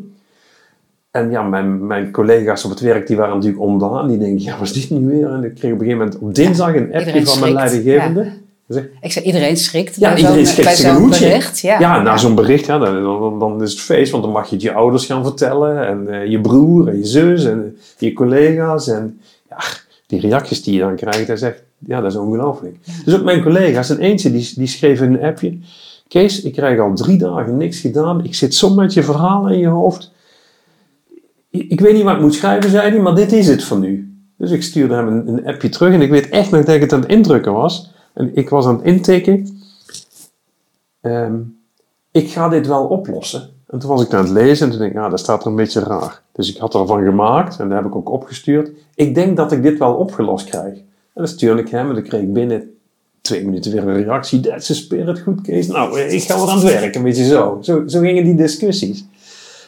[1.12, 4.09] En ja, mijn, mijn collega's op het werk die waren natuurlijk ondaan.
[4.09, 5.33] Die denken, ja, wat is dit nu weer?
[5.33, 8.33] En ik kreeg op een gegeven moment op dinsdag een appje van mijn leidinggevende.
[8.66, 8.81] Ja.
[9.01, 11.61] Ik zei, iedereen schrikt ja, bij iedereen zo'n schrikt zo bericht.
[11.61, 14.11] Ja, ja na zo'n bericht, ja, dan, dan, dan, is het feest.
[14.11, 15.87] Want dan mag je het je ouders gaan vertellen.
[15.87, 18.88] En uh, je broer en je zus en je collega's.
[18.88, 19.59] En ja,
[20.07, 22.77] die reacties die je dan krijgt, dat is echt, ja, dat is ongelooflijk.
[23.05, 25.59] Dus ook mijn collega's, en eentje die, die schreef in een appje.
[26.09, 28.25] Kees, ik krijg al drie dagen niks gedaan.
[28.25, 30.12] Ik zit zo met je verhalen in je hoofd
[31.53, 34.17] ik weet niet wat ik moet schrijven, zei hij, maar dit is het van nu.
[34.37, 36.81] Dus ik stuurde hem een, een, appje terug en ik weet echt nog dat ik
[36.81, 37.93] het aan het indrukken was.
[38.15, 39.61] En ik was aan het intikken.
[41.01, 41.59] Um,
[42.11, 43.51] ik ga dit wel oplossen.
[43.67, 45.47] En toen was ik aan het lezen en toen denk ik, nou, dat staat er
[45.47, 46.23] een beetje raar.
[46.33, 48.71] Dus ik had ervan gemaakt en dat heb ik ook opgestuurd.
[48.95, 50.75] Ik denk dat ik dit wel opgelost krijg.
[50.75, 50.85] En
[51.15, 52.75] dan stuurde ik hem en dan kreeg ik binnen
[53.21, 54.41] twee minuten weer een reactie.
[54.41, 55.67] That's a spirit, goed Kees.
[55.67, 57.59] Nou, ik ga weer aan het werk, een beetje zo.
[57.61, 59.05] Zo, zo gingen die discussies.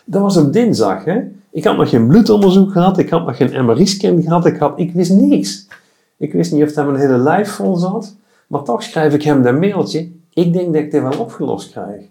[0.05, 1.21] Dat was op dinsdag, hè.
[1.55, 4.93] Ik had nog geen bloedonderzoek gehad, ik had nog geen MRI-scan gehad, ik, had, ik
[4.93, 5.69] wist niks.
[6.17, 9.43] Ik wist niet of hij mijn hele lijf vol zat, maar toch schrijf ik hem
[9.43, 10.11] dat mailtje.
[10.33, 12.03] Ik denk dat ik dit wel opgelost krijg.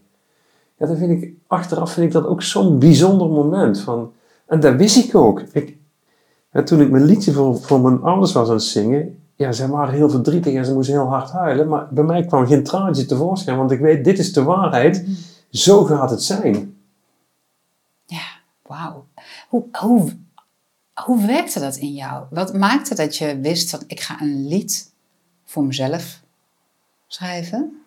[0.77, 3.79] Ja, dan vind ik, achteraf vind ik dat ook zo'n bijzonder moment.
[3.79, 4.11] Van,
[4.45, 5.41] en dat wist ik ook.
[5.51, 5.77] Ik,
[6.51, 9.67] ja, toen ik mijn liedje voor, voor mijn ouders was aan het zingen, ja, ze
[9.67, 13.05] waren heel verdrietig en ze moesten heel hard huilen, maar bij mij kwam geen traantje
[13.05, 15.05] tevoorschijn, want ik weet, dit is de waarheid.
[15.49, 16.77] Zo gaat het zijn.
[18.05, 18.23] Ja,
[18.61, 19.05] wauw.
[19.53, 20.11] Hoe,
[20.93, 22.23] hoe, werkte dat in jou?
[22.29, 24.91] Wat maakte dat je wist van ik ga een lied
[25.45, 26.21] voor mezelf
[27.07, 27.83] schrijven?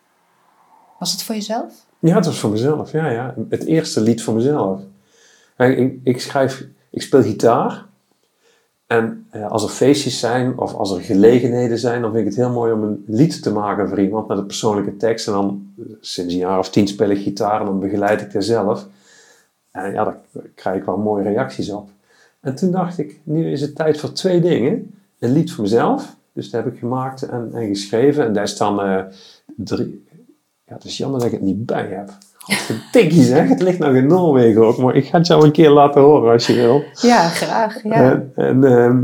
[0.99, 1.87] Was het voor jezelf?
[1.99, 2.93] Ja, het was voor mezelf.
[2.93, 3.35] Ja, ja.
[3.49, 4.81] Het eerste lied voor mezelf.
[5.57, 7.85] Ik, ik schrijf, ik speel gitaar.
[8.87, 12.39] En eh, als er feestjes zijn of als er gelegenheden zijn, dan vind ik het
[12.39, 15.27] heel mooi om een lied te maken voor iemand met een persoonlijke tekst.
[15.27, 18.35] En dan eh, sinds een jaar of tien speel ik gitaar en dan begeleid ik
[18.35, 18.87] er zelf.
[19.77, 20.17] En ja, daar
[20.55, 21.89] krijg ik wel mooie reacties op.
[22.41, 24.95] En toen dacht ik, nu is het tijd voor twee dingen.
[25.19, 28.25] Een lied voor mezelf, dus dat heb ik gemaakt en, en geschreven.
[28.25, 29.03] En daar staan uh,
[29.57, 30.05] drie...
[30.65, 32.11] Ja, het is jammer dat ik het niet bij heb.
[32.39, 34.79] Godverdikkie zeg, het ligt nog in Noorwegen ook.
[34.79, 36.83] Maar ik ga het jou een keer laten horen als je wil.
[36.93, 37.83] Ja, graag.
[37.83, 37.93] Ja.
[37.93, 39.03] En, en ehm,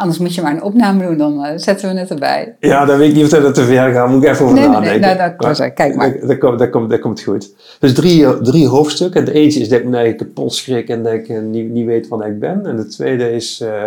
[0.00, 2.56] Anders moet je maar een opname doen, dan uh, zetten we het erbij.
[2.60, 4.08] Ja, dan weet ik niet of dat te ver gaat.
[4.08, 5.00] Moet ik even over Nee, nee, nadenken.
[5.00, 6.18] nee, nou, dat- kijk maar.
[6.20, 7.54] Dat, dat, komt, dat, komt, dat komt goed.
[7.80, 9.20] Dus drie, drie hoofdstukken.
[9.24, 12.08] Het eentje is dat ik me kapot schrik en dat ik eh, niet, niet weet
[12.08, 12.66] wat ik ben.
[12.66, 13.60] En de tweede is...
[13.60, 13.84] eh,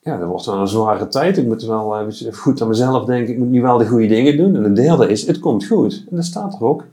[0.00, 1.36] ja, dat wordt wel een zware tijd.
[1.38, 3.32] Ik moet wel eh, goed aan mezelf denken.
[3.32, 4.56] Ik moet nu wel de goede dingen doen.
[4.56, 6.04] En de derde is, het komt goed.
[6.10, 6.84] En dat staat er ook.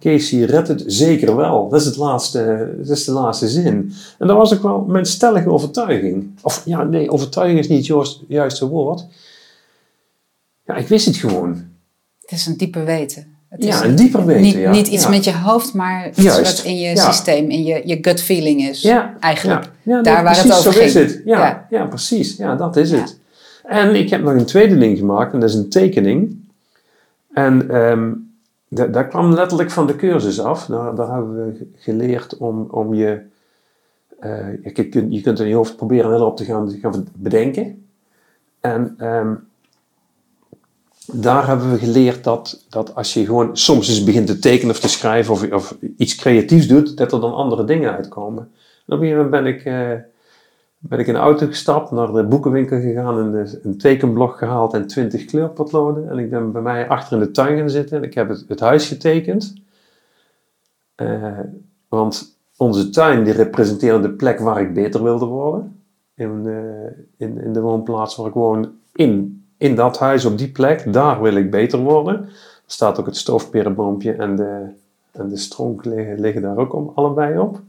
[0.00, 1.68] Casey redt het zeker wel.
[1.68, 3.92] Dat is, het laatste, dat is de laatste zin.
[4.18, 6.30] En dat was ook wel mijn stellige overtuiging.
[6.42, 9.06] Of ja, nee, overtuiging is niet het juist- juiste woord.
[10.66, 11.64] Ja, ik wist het gewoon.
[12.20, 13.26] Het is een dieper weten.
[13.48, 14.42] Het is Ja, een dieper weten.
[14.42, 14.70] niet, ja.
[14.70, 15.08] niet iets ja.
[15.08, 17.12] met je hoofd, maar iets wat in je ja.
[17.12, 18.82] systeem, in je, je gut feeling is.
[18.82, 19.70] Ja, Eigenlijk.
[19.82, 21.22] Ja, Daar waar het over zo is het.
[21.24, 21.84] Ja, Ja.
[21.86, 22.36] precies.
[22.36, 23.18] Ja, dat is het.
[23.64, 26.36] En ik heb nog een tweede ding gemaakt en dat is een tekening.
[27.32, 28.10] En ehm
[28.74, 30.66] dat, dat kwam letterlijk van de cursus af.
[30.66, 33.22] Daar, daar hebben we geleerd om, om je...
[34.18, 37.86] eh, je, kunt, je in je hoofd proberen heel op te gaan, bedenken.
[38.60, 39.34] En ehm,
[41.12, 44.80] daar hebben we geleerd dat, dat als je gewoon soms eens begint te tekenen of
[44.80, 48.42] te schrijven of, of iets creatiefs doet, dat er dan andere dingen uitkomen.
[48.86, 50.04] En op een gegeven moment ben ik, eh,
[50.88, 54.86] ben ik in de auto gestapt, naar de boekenwinkel gegaan en een, tekenblok gehaald en
[54.86, 56.10] 20 kleurpotloden.
[56.10, 58.44] En ik ben bij mij achter in de tuin gaan zitten en ik heb het,
[58.48, 59.54] het huis getekend.
[60.94, 61.38] Eh,
[61.88, 65.80] want onze tuin die representeerde de plek waar ik beter wilde worden.
[66.14, 70.50] In, eh, in, in de woonplaats waar ik woon, in, in dat huis, op die
[70.50, 72.14] plek, daar wil ik beter worden.
[72.14, 72.30] Er
[72.66, 74.66] staat ook het stoofperenboompje en de,
[75.10, 77.60] en de stronk liggen, liggen daar ook om, allebei op.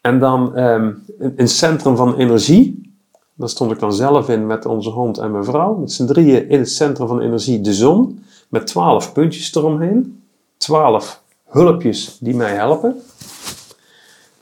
[0.00, 2.92] En dan ehm, een, een centrum van energie.
[3.34, 5.74] Daar stond ik dan zelf in met onze hond en mijn vrouw.
[5.74, 8.24] Met z'n drieën in het centrum van energie de zon.
[8.48, 10.22] Met twaalf puntjes eromheen.
[10.56, 13.02] Twaalf hulpjes die mij helpen.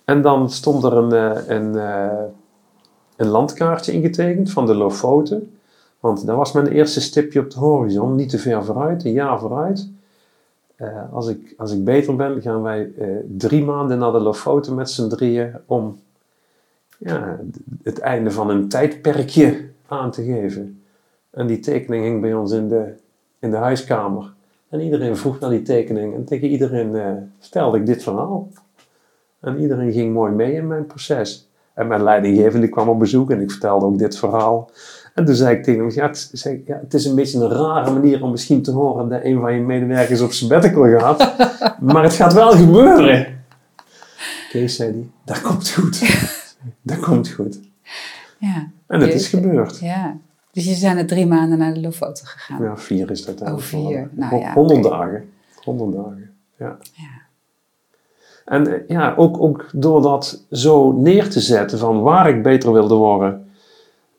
[0.04, 2.22] En dan stond er een, eh, een, eh,
[3.16, 5.58] een landkaartje ingetekend van de Lofoten.
[6.00, 8.14] Want dat was mijn eerste stipje op de horizon.
[8.14, 9.88] Niet te ver vooruit, een jaar vooruit.
[10.78, 14.74] Eh, als, ik, als ik beter ben, gaan wij eh, drie maanden naar de Lofoten
[14.74, 16.00] met z'n drieën om
[16.98, 17.38] ja,
[17.82, 20.82] het einde van een tijdperkje aan te geven.
[21.30, 22.94] En die tekening hing bij ons in de,
[23.38, 24.32] in de huiskamer.
[24.68, 26.14] En iedereen vroeg naar die tekening.
[26.14, 28.48] En tegen iedereen eh, vertelde ik dit verhaal.
[29.40, 31.48] En iedereen ging mooi mee in mijn proces.
[31.74, 34.70] En mijn leidinggevende kwam op bezoek en ik vertelde ook dit verhaal.
[35.18, 37.50] En toen zei ik tegen hem, ja het, zei, ja, het is een beetje een
[37.50, 41.34] rare manier om misschien te horen dat een van je medewerkers op sabbatical gaat.
[41.80, 43.36] maar het gaat wel gebeuren.
[44.50, 46.00] Kees zei hij, dat komt goed.
[46.82, 47.60] dat komt goed.
[48.38, 48.70] Ja.
[48.86, 49.78] En het Je- is gebeurd.
[49.78, 50.16] ja.
[50.52, 52.62] Dus je zijn er drie maanden naar de Lofoten gegaan.
[52.62, 54.08] Ja, vier is dat Oh, vier.
[54.12, 54.88] Nou ja, 100 oké.
[54.88, 55.30] dagen.
[55.64, 56.76] 100 dagen, ja.
[56.92, 57.06] Ja.
[58.44, 62.72] En eh, ja, ook, ook door dat zo neer te zetten van waar ik beter
[62.72, 63.46] wilde worden.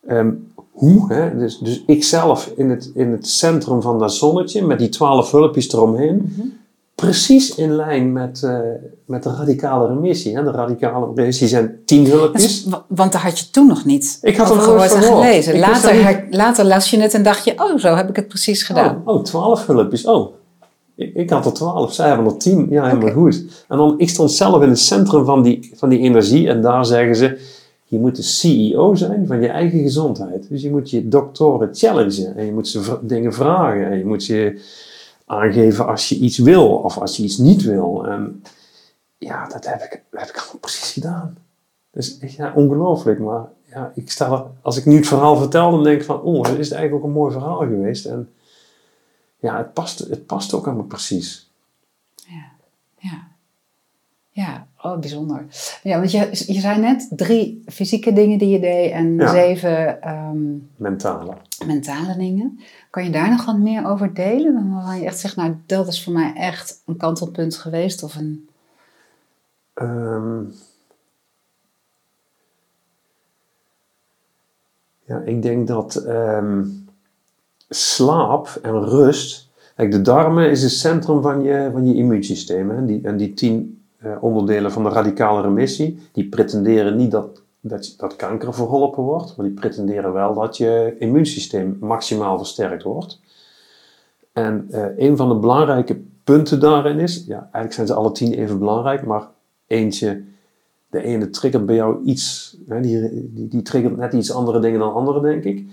[0.08, 0.32] Ehm,
[0.80, 1.38] hoe, hè?
[1.38, 5.74] Dus, dus ikzelf in het, in het centrum van dat zonnetje met die twaalf hulpjes
[5.74, 6.16] eromheen.
[6.36, 6.48] Mhm.
[6.96, 8.58] Precies in lijn met, eh,
[9.06, 10.36] met de radicale remissie.
[10.36, 10.44] Hè?
[10.44, 12.44] De radicale remissie zijn tien Dat hulpjes.
[12.46, 15.56] is- want daar had je toen nog niet Ik had nooit gehoord en gelezen.
[15.56, 18.10] Ik wist Later, dat her- later las je het en dacht je, oh, zo heb
[18.10, 19.02] ik het precies gedaan.
[19.06, 20.06] Oh, oh, 12 hulpjes.
[20.06, 20.34] Oh,
[20.96, 21.94] ik, had er 12.
[21.94, 22.68] Zij hebben er 10.
[22.70, 23.44] Ja, helemaal goed.
[23.68, 26.50] En dan, ik stond zelf in het centrum van die, van die energie.
[26.50, 27.38] En daar zeggen ze,
[27.90, 30.50] je moet de CEO zijn van je eigen gezondheid.
[30.50, 32.36] Dus je moet je doktoren challengen.
[32.36, 33.86] En je moet ze dingen vragen.
[33.86, 34.62] En je moet je
[35.26, 38.08] aangeven als je iets wil of als je iets niet wil.
[38.08, 38.44] En
[39.18, 41.38] ja, dat heb ik, heb ik allemaal precies gedaan.
[41.92, 43.20] Dus ja, ongelooflijk.
[43.20, 46.44] Maar ja, ik sta als ik nu het verhaal vertel, dan denk ik van, oh,
[46.44, 48.06] dat is eigenlijk ook een mooi verhaal geweest.
[48.06, 48.30] En
[49.40, 51.52] ja, het past, het past ook allemaal precies.
[52.16, 53.28] Ja.
[54.32, 55.46] Ja, oh, bijzonder.
[55.84, 59.28] Ja, want je, je zei net drie fysieke dingen die je deed en Ja.
[59.32, 60.38] zeven ehm,
[60.76, 61.34] Mentale.
[61.66, 62.60] mentale dingen.
[62.90, 64.72] Kan je daar nog wat meer over delen?
[64.74, 68.50] Waarvan je echt zegt, nou, dat is voor mij echt een kantelpunt geweest of een...
[69.74, 70.42] Ehm,
[75.06, 76.66] ja, ik denk dat ehm,
[77.70, 79.48] slaap en rust.
[79.76, 82.70] Kijk, de darmen is het centrum van je, van je immuunsysteem.
[82.70, 82.86] Hè?
[82.86, 83.79] Die, en die tien
[84.20, 89.46] onderdelen van de radicale remissie, die pretenderen niet dat, dat, dat kanker verholpen wordt, maar
[89.46, 93.20] die pretenderen wel dat je immuunsysteem maximaal versterkt wordt.
[94.34, 98.34] En eh, een van de belangrijke punten daarin is, ja, eigenlijk zijn ze alle tien
[98.34, 99.28] even belangrijk, maar
[99.68, 100.24] eentje
[100.90, 104.80] de ene triggert bij jou iets, hè, die, die, die triggert net iets andere dingen
[104.80, 105.66] dan andere, denk ik.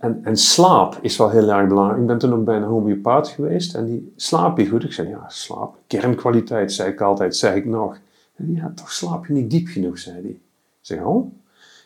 [0.00, 2.00] En, en slaap is wel heel erg belangrijk.
[2.00, 4.84] Ik ben toen ook bij een homeopaat geweest en die slaap je goed.
[4.84, 5.76] Ik zei, ja, slaap.
[5.86, 7.98] Kernkwaliteit, zei ik altijd, zeg ik nog.
[8.36, 10.30] En ja, toch slaap je niet diep genoeg, zei hij.
[10.30, 10.38] Ik
[10.80, 11.32] zeg, oh,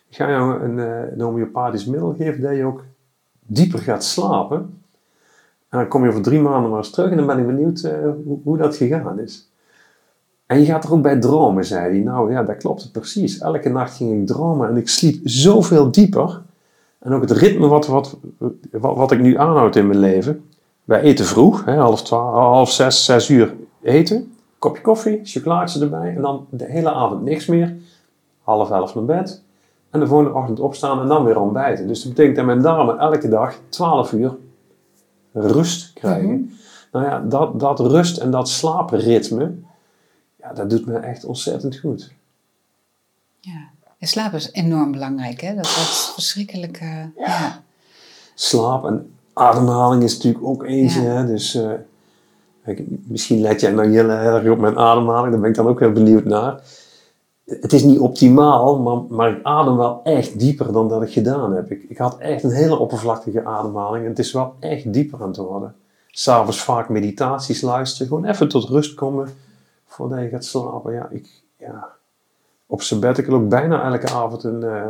[0.09, 2.83] ik ga jou een, eh, een homeopathisch middel geven dat je ook
[3.39, 4.57] dieper gaat slapen.
[5.69, 7.81] En dan kom je over drie maanden maar eens terug en dan ben ik benieuwd
[7.81, 7.91] uh,
[8.25, 9.49] hoe, hoe, dat gegaan is.
[10.45, 11.99] En je gaat er ook bij dromen, zei hij.
[11.99, 13.39] Nou ja, dat klopt precies.
[13.39, 16.41] Elke nacht ging ik dromen en ik sliep zoveel dieper.
[17.05, 18.17] En ook het ritme wat, wat,
[18.71, 20.49] wat, wat ik nu aanhoud in mijn leven.
[20.83, 24.33] Wij eten vroeg, hè, half, twaalf, half zes, zes uur eten.
[24.59, 26.15] Kopje koffie, chocolaatje erbij.
[26.15, 27.75] En dan de hele avond niks meer.
[28.43, 29.43] Half elf naar bed.
[29.89, 31.87] En de volgende ochtend opstaan en dan weer ontbijten.
[31.87, 34.35] Dus dat betekent dat mijn darmen elke dag 12 uur
[35.33, 36.29] rust krijgen.
[36.29, 36.53] Mhm.
[36.91, 39.53] Nou ja, dat, dat rust en dat slaapritme,
[40.35, 42.13] ja, dat doet me echt ontzettend goed.
[43.39, 45.55] Ja, en slaap is enorm belangrijk, hè?
[45.55, 46.81] Dat, is verschrikkelijk.
[46.81, 47.63] Uh, ja.
[48.35, 51.01] Slaap en ademhaling is natuurlijk ook eentje.
[51.01, 51.25] Hè?
[51.25, 51.71] Dus uh,
[53.07, 55.91] misschien let jij nou heel erg op mijn ademhaling, daar ben ik dan ook heel
[55.91, 56.61] benieuwd naar
[57.45, 61.53] het is niet optimaal, maar, maar ik adem wel echt dieper dan dat ik gedaan
[61.53, 61.71] heb.
[61.71, 65.27] Ik, ik had echt een hele oppervlakkige ademhaling en het is wel echt dieper aan
[65.27, 65.75] het worden.
[66.07, 69.29] S'avonds vaak meditaties luisteren, gewoon even tot rust komen
[69.85, 70.93] voordat je gaat slapen.
[70.93, 71.94] Ja, ik, ja.
[72.67, 74.85] Op sabbatical ook bijna elke avond een, uh,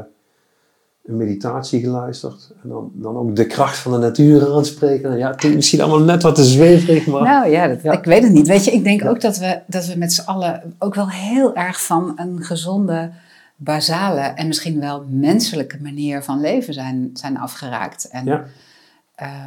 [1.06, 2.52] een meditatie geluisterd.
[2.64, 5.18] En dan, dan ook de kracht van de natuur aanspreken.
[5.18, 7.24] Ja, het is misschien allemaal net wat te zweverig, maar...
[7.24, 8.48] Nou ja, dat, ik weet het niet.
[8.48, 11.56] Weet je, ik denk ook dat we, dat we met z'n allen ook wel heel
[11.56, 13.12] erg van een gezonde,
[13.56, 18.08] basale en misschien wel menselijke manier van leven zijn, zijn afgeraakt.
[18.08, 18.46] En ja,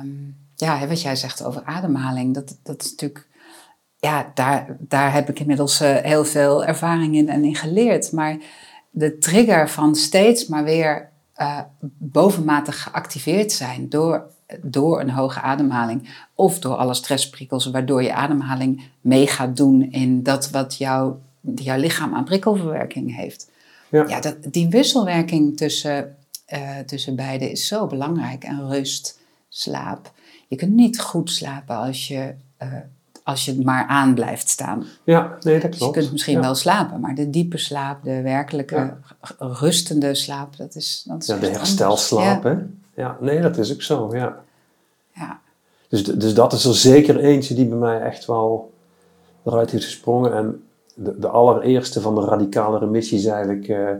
[0.00, 3.26] um, ja wat jij zegt over ademhaling, dat, dat is natuurlijk...
[4.00, 8.12] Ja, daar, daar heb ik inmiddels uh, heel veel ervaring in en in geleerd.
[8.12, 8.36] Maar
[8.90, 11.60] de trigger van steeds maar weer uh,
[11.98, 14.30] bovenmatig geactiveerd zijn door,
[14.62, 20.22] door een hoge ademhaling of door alle stressprikkels, waardoor je ademhaling mee gaat doen in
[20.22, 21.14] dat wat jou,
[21.54, 23.50] jouw lichaam aan prikkelverwerking heeft.
[23.90, 26.16] Ja, ja dat, die wisselwerking tussen,
[26.48, 28.44] uh, tussen beide is zo belangrijk.
[28.44, 30.12] En rust, slaap.
[30.48, 32.34] Je kunt niet goed slapen als je
[33.28, 34.84] als je maar aan blijft staan.
[35.04, 35.78] Ja, nee, dat klopt.
[35.78, 38.96] Dus je kunt misschien wel slapen, maar de diepe slaap, de werkelijke
[39.38, 41.04] rustende slaap, dat is.
[41.08, 42.50] Dat is ja, de herstelslaap, ja.
[42.50, 42.56] hè?
[43.02, 44.44] Ja, nee, dat is ook zo, ja.
[45.14, 45.40] ja.
[45.88, 48.72] Dus, dus dat is er zeker eentje die bij mij echt wel
[49.44, 50.34] eruit heeft gesprongen.
[50.34, 50.62] En
[50.94, 53.90] de, de allereerste van de radicale remissie is eigenlijk: uh,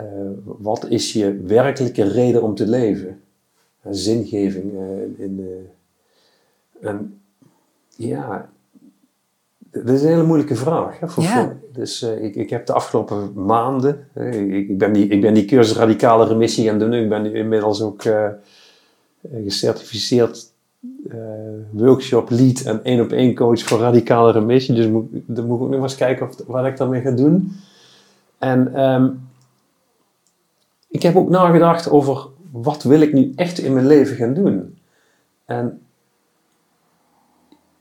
[0.00, 0.04] uh,
[0.44, 3.20] wat is je werkelijke reden om te leven?
[3.90, 5.64] zingeving uh, in de.
[6.80, 7.20] En
[7.96, 8.48] ja,
[9.70, 11.00] dat is een hele moeilijke vraag.
[11.00, 11.56] Hè, voor ja.
[11.72, 15.44] Dus uh, ik, ik heb de afgelopen maanden, uh, ik, ben die, ik ben die
[15.44, 16.92] cursus radicale remissie gaan doen.
[16.92, 18.28] Ik ben nu inmiddels ook uh,
[19.44, 20.54] gecertificeerd
[21.70, 24.74] workshop lead en één op één coach voor radicale remissie.
[24.74, 27.52] Dus moet, dan moet ik ook nog eens kijken of, wat ik daarmee ga doen.
[28.38, 29.28] En um,
[30.88, 34.78] ik heb ook nagedacht over wat wil ik nu echt in mijn leven gaan doen.
[35.44, 35.80] En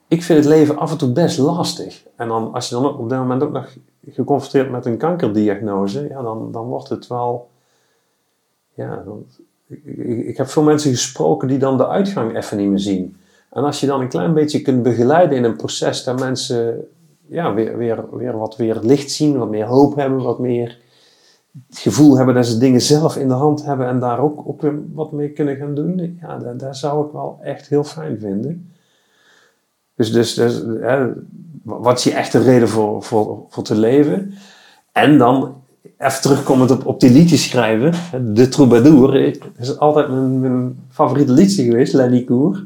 [0.07, 2.03] ik vind het leven af en toe best lastig.
[2.15, 3.75] En dan, als je dan op dat moment ook nog
[4.09, 7.49] geconfronteerd met een kankerdiagnose, ja, dan, dan wordt het wel.
[8.73, 9.03] Ja,
[9.67, 13.17] ik, ik, heb veel mensen gesproken die dan de uitgang even niet meer zien.
[13.51, 16.87] En als je dan een klein beetje kunt begeleiden in een proces dat mensen
[17.27, 20.79] ja, weer, weer, weer wat weer licht zien, wat meer hoop hebben, wat meer
[21.67, 24.61] het gevoel hebben dat ze dingen zelf in de hand hebben en daar ook, ook
[24.61, 28.74] weer wat mee kunnen gaan doen, ja, daar zou ik wel echt heel fijn vinden.
[29.95, 30.63] Dus, dus, dus
[31.63, 34.33] wat is je echte reden voor, voor, voor te leven?
[34.91, 35.55] En dan
[35.97, 37.93] even terugkomend op, op die liedjes schrijven.
[38.33, 42.65] De Troubadour is altijd mijn, mijn favoriete liedje geweest, Lenny Koer.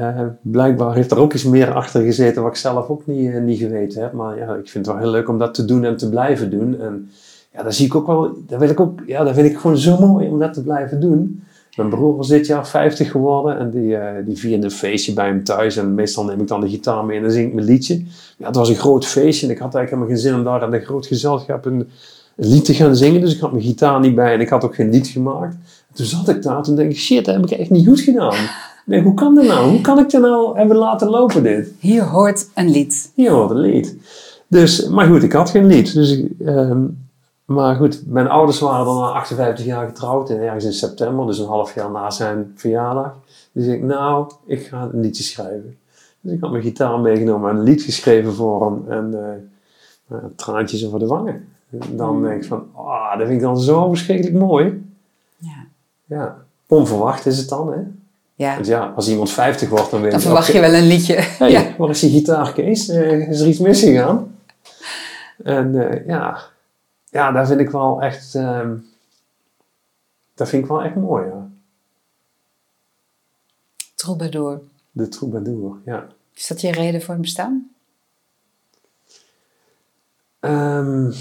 [0.00, 3.40] Uh, blijkbaar heeft er ook eens meer achter gezeten wat ik zelf ook niet, uh,
[3.40, 4.12] niet geweten heb.
[4.12, 6.50] Maar ja, ik vind het wel heel leuk om dat te doen en te blijven
[6.50, 6.80] doen.
[6.80, 7.10] En
[7.52, 9.76] ja, daar zie ik ook wel, daar wil ik ook, ja, dat vind ik gewoon
[9.76, 11.44] zo mooi om dat te blijven doen.
[11.76, 15.26] Mijn broer was dit jaar 50 geworden en die, uh, die vierde een feestje bij
[15.26, 15.76] hem thuis.
[15.76, 18.02] En meestal neem ik dan de gitaar mee en dan zing ik mijn liedje.
[18.36, 20.62] Ja, het was een groot feestje en ik had eigenlijk helemaal geen zin om daar
[20.62, 21.88] aan een groot gezelschap een,
[22.36, 23.20] een, lied te gaan zingen.
[23.20, 25.54] Dus ik had mijn gitaar niet bij en ik had ook geen lied gemaakt.
[25.88, 28.00] En toen zat ik daar en denk ik, shit, dat heb ik echt niet goed
[28.00, 28.48] gedaan.
[28.86, 29.70] Nee, hoe kan dat nou?
[29.70, 31.72] Hoe kan ik het nou hebben laten lopen dit?
[31.78, 33.10] Hier hoort een lied.
[33.14, 33.96] Hier hoort een lied.
[34.48, 35.94] Dus, maar goed, ik had geen lied.
[35.94, 36.84] Dus ik, ehm,
[37.52, 41.38] maar goed, mijn ouders waren dan na 58 jaar getrouwd, en ergens in september, dus
[41.38, 43.14] een half jaar na zijn verjaardag.
[43.52, 45.76] Dus ik, nou, ik ga een liedje schrijven.
[46.20, 49.38] Dus ik had mijn gitaar meegenomen en een lied geschreven voor hem en
[50.12, 51.48] uh, traantjes over de wangen.
[51.90, 52.22] Dan Mm.
[52.22, 54.84] denk ik van, ah, dat vind ik dan zo verschrikkelijk mooi.
[55.38, 55.64] Ja.
[56.04, 56.36] Ja.
[56.66, 57.78] Onverwacht is het dan, hè?
[58.34, 58.54] ja.
[58.54, 61.14] Want ja, als iemand 50 wordt, dan weet Dan verwacht je wel een liedje.
[61.38, 61.64] Hey, ja.
[61.78, 62.88] wat is die gitaar, Kees?
[62.88, 64.36] Eh, is er iets misgegaan?
[65.44, 66.38] En ja.
[67.12, 68.34] Ja, daar vind ik wel echt...
[68.34, 68.78] ehm,
[70.34, 71.50] dat vind ik wel echt mooi, ja.
[73.94, 74.62] Troubadour.
[74.90, 76.08] De troubadour, ja.
[76.34, 77.70] Is dat je reden voor het bestaan?
[80.40, 81.12] Ehm,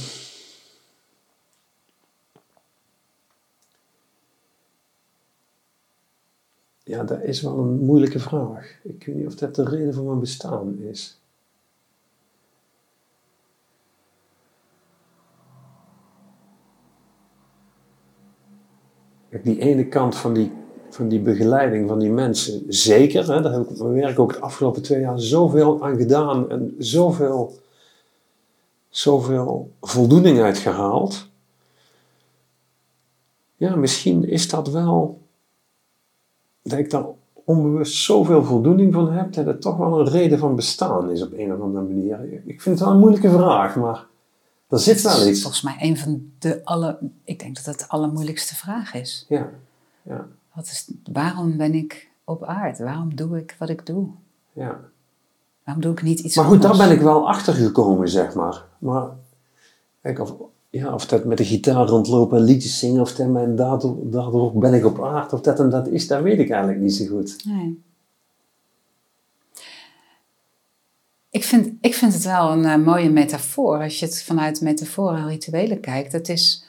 [6.84, 8.80] ja, dat is wel een moeilijke vraag.
[8.84, 11.21] Ik weet niet of dat de reden van mijn bestaan is.
[19.44, 20.52] Die ene kant van die,
[20.90, 23.34] van die begeleiding van die mensen, zeker.
[23.34, 26.76] Hè, daar heb ik mijn werk ook de afgelopen twee jaar zoveel aan gedaan en
[26.78, 27.60] zoveel
[28.92, 31.30] zoveel voldoening uit gehaald.
[33.56, 35.22] Ja, misschien is dat wel
[36.62, 37.06] dat ik daar
[37.44, 41.34] onbewust zoveel voldoening van heb, dat het toch wel een reden van bestaan is op
[41.34, 42.42] een of andere manier.
[42.46, 44.06] Ik vind het wel een moeilijke vraag, maar
[44.72, 45.42] er zit wel Dat iets.
[45.42, 46.98] volgens mij een van de alle...
[47.24, 49.26] Ik denk dat dat de allermoeilijkste vraag is.
[49.30, 49.50] Ja,
[50.02, 52.84] ja, Wat is, waarom ben ik op aarde?
[52.84, 54.08] Waarom doe ik wat ik doe?
[54.54, 54.80] ja.
[55.64, 58.66] Waarom doe ik niet iets Maar goed, daar ben ik wel achter gekomen, zeg maar.
[58.80, 59.10] Maar
[60.02, 60.34] kijk, of,
[60.70, 64.52] ja, of dat met de gitaar rondlopen en liedjes zingen, of dat mijn daardoor, daardoor
[64.54, 67.06] ben ik op aarde, of dat en dat is, dat weet ik eigenlijk niet zo
[67.06, 67.46] goed.
[67.46, 67.84] Nee.
[71.52, 73.82] Vind, ik vind het wel een eh, mooie metafoor.
[73.82, 76.12] Als je het vanuit metaforen en rituelen kijkt.
[76.12, 76.66] Het is,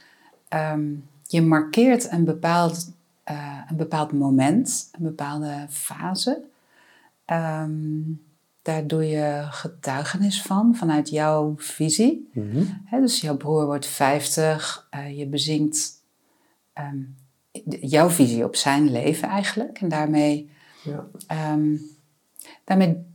[0.49, 0.85] ehm,
[1.27, 2.93] je markeert een bepaald,
[3.25, 6.43] eh, een bepaald moment, een bepaalde fase.
[7.25, 8.01] Ehm,
[8.63, 12.31] daar doe je getuigenis van, vanuit jouw visie.
[12.33, 12.65] Mhm.
[12.91, 16.01] Dus jouw broer wordt 50, eh, je bezinkt
[16.73, 17.01] ehm,
[17.81, 19.81] jouw visie op zijn leven eigenlijk.
[19.81, 20.51] En daarmee,
[20.85, 21.07] Ja.
[22.65, 23.12] daarmee,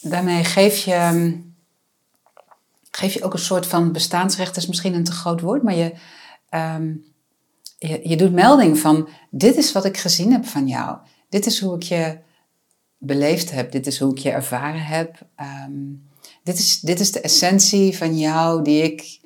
[0.00, 1.32] daarmee geef, je, ehm,
[2.90, 5.74] geef je ook een soort van bestaansrecht, dat is misschien een te groot woord, maar
[5.74, 5.94] je,
[6.48, 6.94] ehm,
[7.78, 10.96] je, je doet melding van: dit is wat ik gezien heb van jou.
[11.28, 12.18] Dit is hoe ik je
[12.98, 13.72] beleefd heb.
[13.72, 15.18] Dit is hoe ik je ervaren heb.
[15.36, 15.72] Ehm,
[16.42, 19.20] dit, is, dit is de essentie van jou die ik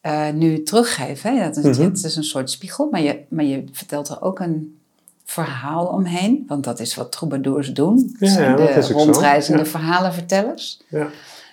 [0.00, 1.22] eh, nu teruggeef.
[1.22, 1.38] Hè?
[1.38, 1.88] Dat is, Mhm.
[1.88, 4.78] Het is een soort spiegel, maar je, maar je vertelt er ook een
[5.24, 6.44] verhaal omheen.
[6.46, 8.16] Want dat is wat troubadours doen.
[8.18, 9.68] Ja, de rondreizende Ja.
[9.68, 10.80] verhalenvertellers.
[10.88, 11.08] Ja.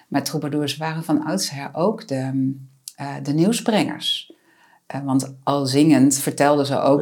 [0.07, 2.53] Maar troubadours waren van oudsher ook de,
[2.95, 4.33] eh, de nieuwsbrengers.
[4.85, 7.01] Eh, want al zingend vertelden ze ook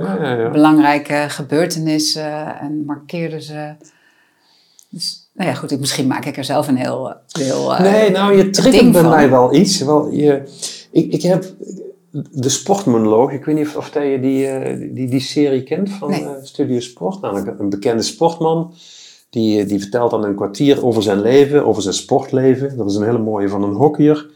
[0.51, 3.75] belangrijke gebeurtenissen en markeerden ze.
[4.89, 7.13] Dus, nou ja, goed, ik, misschien maak ik er zelf een heel...
[7.31, 9.09] heel eh, Nee, nou, je triggert bij van.
[9.09, 9.79] mij wel iets.
[9.81, 10.43] Wel, je,
[10.91, 11.45] ik, ik heb
[12.31, 15.89] de sportmonoloog, ik weet niet of, of dat je die, eh, die, die serie kent
[15.89, 16.23] van Nee.
[16.23, 17.21] eh, Studio Sport.
[17.21, 18.73] Nou, een bekende sportman,
[19.29, 22.77] die, die vertelt dan een kwartier over zijn leven, over zijn sportleven.
[22.77, 24.29] Dat is een hele mooie van een hockeyer.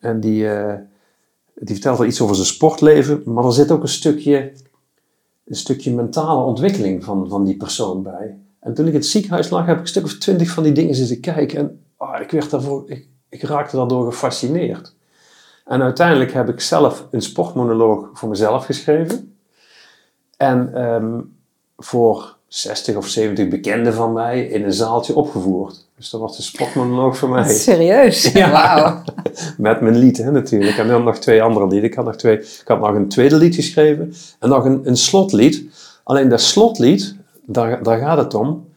[0.00, 0.74] En die, eh,
[1.54, 4.52] die vertelt er iets over zijn sportleven, maar er zit ook een stukje,
[5.44, 8.38] een stukje mentale ontwikkeling van, van die persoon bij.
[8.60, 10.72] En toen ik in het ziekenhuis lag, heb ik een stuk of twintig van die
[10.72, 11.58] dingen zitten kijken.
[11.58, 14.94] En ah, ik, werd daarvoor, ik, ik raakte daardoor gefascineerd.
[15.64, 19.36] En uiteindelijk heb ik zelf een sportmonoloog voor mezelf geschreven.
[20.36, 21.20] En ehm,
[21.76, 25.88] voor 60 of 70 bekenden van mij in een zaaltje opgevoerd.
[25.96, 27.48] Dus dat was de sportmonoloog voor mij.
[27.68, 28.22] Serieus?
[28.32, 28.50] Ja.
[28.50, 29.02] Wauw.
[29.56, 30.78] Met mijn lied hè, natuurlijk.
[30.78, 31.90] En dan nog twee andere lieden.
[31.90, 34.12] Ik had nog, twee, ik had nog een tweede lied geschreven.
[34.38, 35.64] En nog een, een slotlied.
[36.02, 38.68] Alleen dat slotlied, daar, daar gaat het om.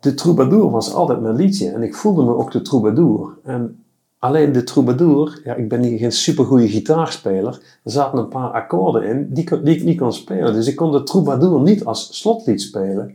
[0.00, 1.70] De troubadour was altijd mijn liedje.
[1.70, 3.38] En ik voelde me ook de troubadour.
[3.44, 3.84] En
[4.18, 7.52] alleen de troubadour, ja, ik ben niet geen supergoeie gitaarspeler.
[7.84, 10.52] Er zaten een paar akkoorden in die, ik- die ik niet kon spelen.
[10.52, 13.14] Dus ik kon de troubadour niet als slotlied spelen.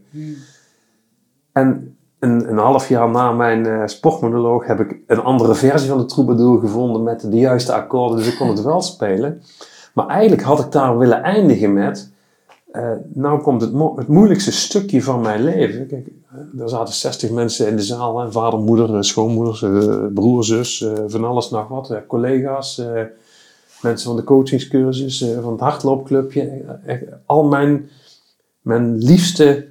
[1.52, 5.98] En een, een half jaar na mijn eh, sportmonoloog heb ik een andere versie van
[5.98, 9.42] de troubadour gevonden met de juiste akkoorden, dus ik kon het wel spelen.
[9.94, 12.11] Maar eigenlijk had ik daar willen eindigen met,
[12.72, 15.88] eh, nou komt het, het moeilijkste stukje van mijn leven.
[15.88, 20.44] Kijk, eh, er zaten 60 mensen in de zaal, vader, moeder, eh, schoonmoeders, eh, broer,
[20.44, 22.82] zus, van alles nog wat, collega's,
[23.82, 26.63] mensen van de coachingscursus, van het hardloopclubje.
[27.26, 27.90] Al mijn,
[28.62, 29.67] mijn liefste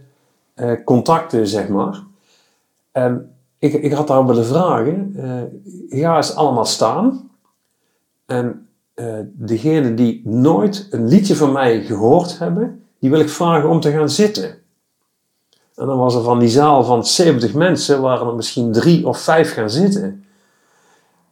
[0.84, 2.02] contacten, zeg maar.
[2.92, 5.14] En ik, ik had daar willen vragen,
[5.88, 7.30] ga eens allemaal staan.
[8.26, 13.68] En eh degenen die nooit een liedje van mij gehoord hebben, die wil ik vragen
[13.68, 14.58] om te gaan zitten.
[15.74, 19.18] En dan was er van die zaal van 70 mensen, waren er misschien drie of
[19.18, 20.24] vijf gaan zitten.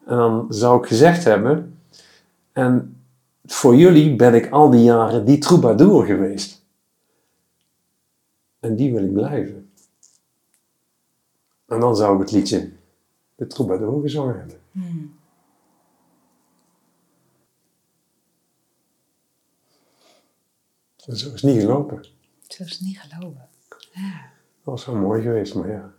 [0.05, 1.81] En dan zou ik gezegd hebben,
[2.53, 3.03] En
[3.45, 6.64] voor jullie ben ik al die jaren die troubadour geweest.
[8.61, 9.71] En die wil ik blijven.
[11.66, 12.71] En dan zou ik het liedje
[13.35, 14.57] De Troubadour gezongen hebben.
[21.09, 22.05] Zo is het niet gelopen.
[22.49, 23.49] Zo is het niet gelopen.
[23.93, 24.31] Ja.
[24.65, 25.93] Dat was wel mooi geweest, maar ja.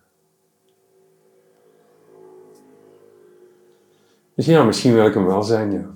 [4.36, 5.92] Dus ja, misschien wil ik hem wel zijn, ja.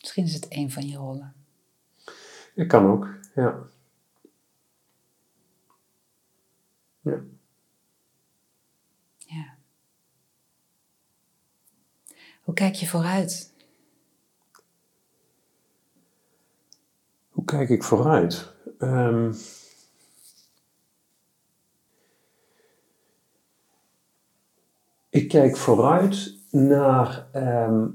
[0.00, 1.34] Misschien is het een van je rollen.
[2.54, 3.58] Dat kan ook, ja.
[7.00, 7.20] Ja.
[9.18, 9.54] Ja.
[12.42, 13.54] Hoe kijk je vooruit?
[17.36, 18.52] Hoe kijk ik vooruit?
[18.78, 19.32] Ehm,
[25.10, 27.28] ik kijk vooruit naar.
[27.32, 27.86] ehm,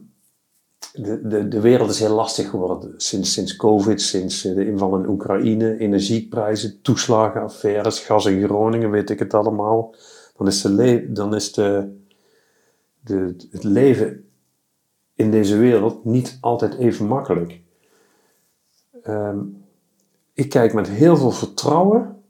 [0.94, 4.98] de, de, de wereld is heel lastig geworden sinds, sinds COVID, sinds eh, de inval
[4.98, 9.96] in Oekraïne, energieprijzen, toeslagenaffaires, gas in Groningen, weet ik het allemaal.
[10.38, 12.00] Dan is, de dan is de,
[13.00, 14.30] de, het leven
[15.16, 17.62] in deze wereld niet altijd even makkelijk.
[19.04, 19.40] Ehm,
[20.34, 22.24] ik kijk met heel veel vertrouwen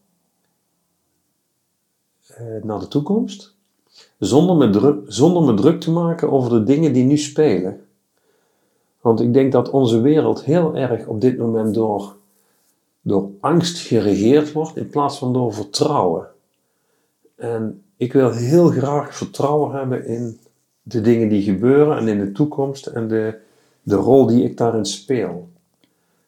[2.27, 3.55] eh, naar de toekomst,
[4.19, 7.85] zonder me, druk, zonder me druk te maken over de dingen die nu spelen.
[9.01, 12.15] Want ik denk dat onze wereld heel erg op dit moment door,
[13.01, 16.27] door angst geregeerd wordt in plaats van door vertrouwen.
[17.35, 20.39] En ik wil heel graag vertrouwen hebben in
[20.81, 23.39] de dingen die gebeuren en in de toekomst en de,
[23.81, 25.50] de rol die ik daarin speel.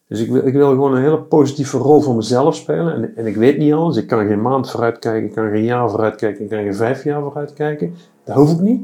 [0.08, 2.94] Dus ik wil, ik wil gewoon een hele positieve rol voor mezelf spelen.
[2.94, 3.96] En, en ik weet niet alles.
[3.96, 6.74] Ik kan geen maand vooruit kijken, ik kan geen jaar vooruit kijken, ik kan geen
[6.74, 7.94] vijf jaar vooruit kijken.
[8.24, 8.82] Dat hoef ik niet.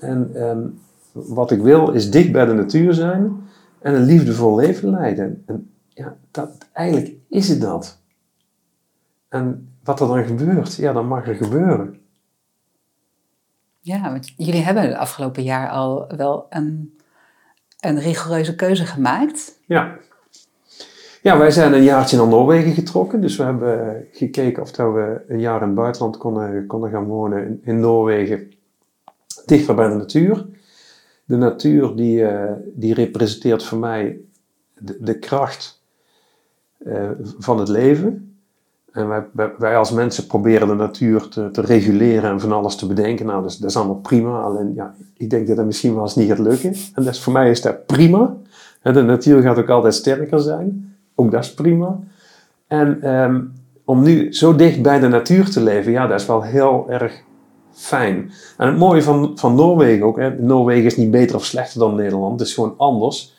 [0.00, 0.66] En ehm,
[1.12, 5.42] wat ik wil is dicht bij de natuur zijn en een liefdevol leven leiden.
[5.46, 8.00] En ja, dat, eigenlijk is het dat.
[9.28, 12.00] En wat er dan gebeurt, ja, dat mag er gebeuren.
[13.80, 16.98] Ja, want jullie hebben het afgelopen jaar al wel een,
[17.80, 19.60] een rigoureuze keuze gemaakt.
[19.66, 19.96] Ja.
[21.22, 23.20] Ja, wij zijn een jaartje naar Noorwegen getrokken.
[23.20, 27.60] Dus we hebben gekeken of we een jaar in het buitenland konden, konden gaan wonen
[27.64, 28.50] in, Noorwegen.
[29.46, 30.46] Dichter bij de natuur.
[31.24, 34.18] De natuur die, eh, die representeert voor mij
[34.78, 35.82] de, de kracht
[36.78, 38.32] eh, van het leven.
[38.92, 39.24] En wij,
[39.58, 43.26] wij- als mensen proberen de natuur te, te reguleren en van alles te bedenken.
[43.26, 44.40] Nou, dat is allemaal prima.
[44.42, 46.74] Alleen, ja, ik denk dat dat misschien wel eens niet gaat lukken.
[46.94, 48.36] En dat voor mij is dat prima.
[48.82, 50.96] De natuur gaat ook altijd sterker zijn.
[51.20, 51.98] Ook dat is prima.
[52.66, 53.40] En ehm,
[53.84, 57.22] om nu zo dicht bij de natuur te leven, ja, dat is wel heel erg
[57.72, 58.30] fijn.
[58.56, 61.94] En het mooie van, van Noorwegen ook, hè, Noorwegen is niet beter of slechter dan
[61.94, 63.34] Nederland, het is gewoon anders.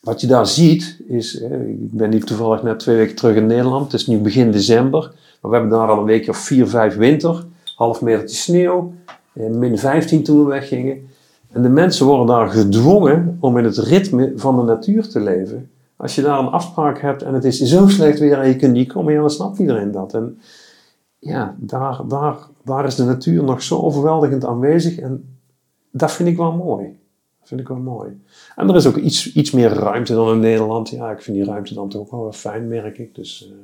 [0.00, 3.46] Wat je daar ziet is, hè, ik ben nu toevallig net twee weken terug in
[3.46, 5.00] Nederland, het is nu begin december,
[5.40, 7.44] maar we hebben daar al een weekje of vier, vijf winter,
[7.76, 8.92] half metertje sneeuw,
[9.32, 11.08] eh, min 15 toen we weggingen.
[11.52, 15.70] En de mensen worden daar gedwongen om in het ritme van de natuur te leven.
[16.02, 18.72] Als je daar een afspraak hebt en het is zo slecht weer en je kunt
[18.72, 20.14] niet komen, ja, dan snapt iedereen dat.
[20.14, 20.38] En
[21.18, 25.38] ja, daar, daar, daar is de natuur nog zo overweldigend aanwezig en
[25.90, 26.84] dat vind ik wel mooi.
[27.38, 28.22] Dat vind ik wel mooi.
[28.56, 30.88] En er is ook iets, iets meer ruimte dan in Nederland.
[30.88, 33.14] Ja, ik vind die ruimte dan toch wel fijn, merk ik.
[33.14, 33.56] Dus, eh,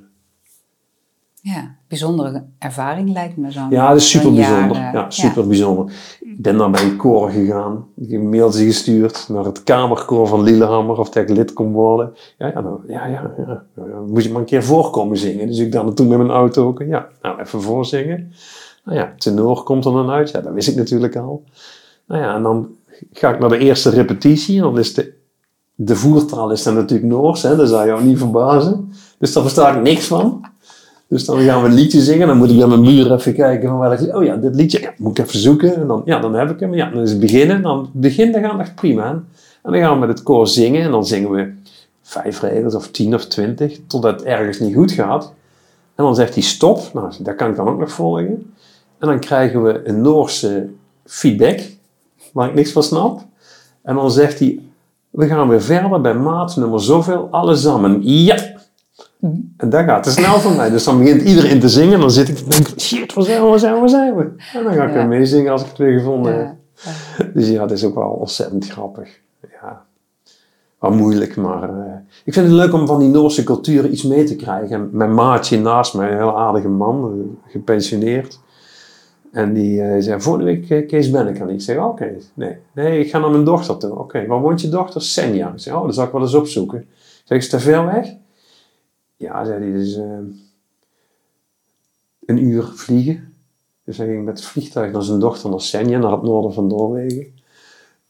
[1.43, 3.61] Ja, bijzondere ervaring lijkt me zo.
[3.71, 4.77] ja, dat is super bijzonder.
[4.77, 5.93] Ja, super bijzonder.
[6.21, 7.87] Ik ben dan bij een koor gegaan.
[7.97, 11.73] Ik heb een mailtje gestuurd naar het kamerkoor van Lillehammer of dat ik lid kon
[11.73, 12.15] worden.
[12.39, 13.63] Ja, ja, dan, ja, ja,
[14.07, 15.47] moest ik maar een keer voorkomen zingen.
[15.47, 16.83] Dus ik dan naartoe met mijn auto ook.
[16.83, 18.33] Ja, nou, even voorzingen.
[18.85, 20.31] Nou ja, tenor komt er dan uit.
[20.31, 21.45] Ja, dat wist ik natuurlijk al.
[22.07, 22.69] Nou ja, en dan
[23.13, 24.57] ga ik naar de eerste repetitie.
[24.57, 25.15] En dan is de,
[25.75, 27.43] de voertaal is dan natuurlijk Noors.
[27.43, 28.93] Hè, dat zou jou niet verbazen.
[29.19, 30.45] Dus daar versta ik niks van.
[31.09, 32.27] Dus dan gaan we een liedje zingen.
[32.27, 35.19] Dan moet ik bij mijn muur even kijken van welk Oh ja, dit liedje moet
[35.19, 35.77] ik even zoeken.
[35.77, 36.75] En dan, ja, dan heb ik hem.
[36.75, 37.63] Ja, dan is het beginnen.
[37.63, 39.11] Dan begin, dan het prima.
[39.63, 40.83] En dan gaan we met het koor zingen.
[40.83, 41.53] En dan zingen we
[42.03, 43.79] vijf regels of tien of twintig.
[43.87, 45.33] Totdat het ergens niet goed gaat.
[45.95, 46.91] En dan zegt hij stop.
[46.93, 48.55] Nou, dat kan ik dan ook nog volgen.
[48.99, 50.69] En dan krijgen we een Noorse
[51.05, 51.61] feedback.
[52.33, 53.21] Waar ik niks van snap.
[53.83, 54.61] En dan zegt hij...
[55.11, 57.29] We gaan weer verder bij maat nummer zoveel.
[57.31, 58.01] Alle samen.
[58.03, 58.58] Ja!
[59.57, 60.71] En dat gaat te snel voor mij.
[60.71, 61.95] Dus dan begint iedereen te zingen.
[61.95, 64.23] En dan zit ik te denken, shit, waar zijn we, waar zijn we, zijn we?
[64.55, 64.95] En dan ga ik Ja.
[64.95, 66.55] weer meezingen als ik het weer gevonden heb.
[66.85, 67.25] Ja.
[67.35, 69.21] Dus ja, dat is ook wel ontzettend grappig.
[69.63, 69.83] Ja,
[70.79, 71.93] wel moeilijk, maar eh,
[72.25, 74.77] ik vind het leuk om van die Noorse cultuur iets mee te krijgen.
[74.77, 78.39] En mijn maatje naast mij, een heel aardige man, eh, gepensioneerd.
[79.33, 81.51] En die eh, zei, volgende week Kees ben ik aan.
[81.51, 82.57] Ik zeg, oké, nee.
[82.73, 83.99] Nee, ik ga naar mijn dochter toe.
[83.99, 85.03] Oké, waar woont je dochter?
[85.03, 85.49] Senja.
[85.53, 86.79] Ik zeg, oh, dat zal ik wel eens opzoeken.
[86.79, 86.87] Ik
[87.25, 88.15] zeg, is te ver weg?
[89.19, 90.19] Ja, zei hij, dus eh,
[92.27, 93.33] een uur vliegen.
[93.85, 96.67] Dus hij ging met het vliegtuig naar zijn dochter naar Senja, naar het noorden van
[96.67, 97.27] Noorwegen.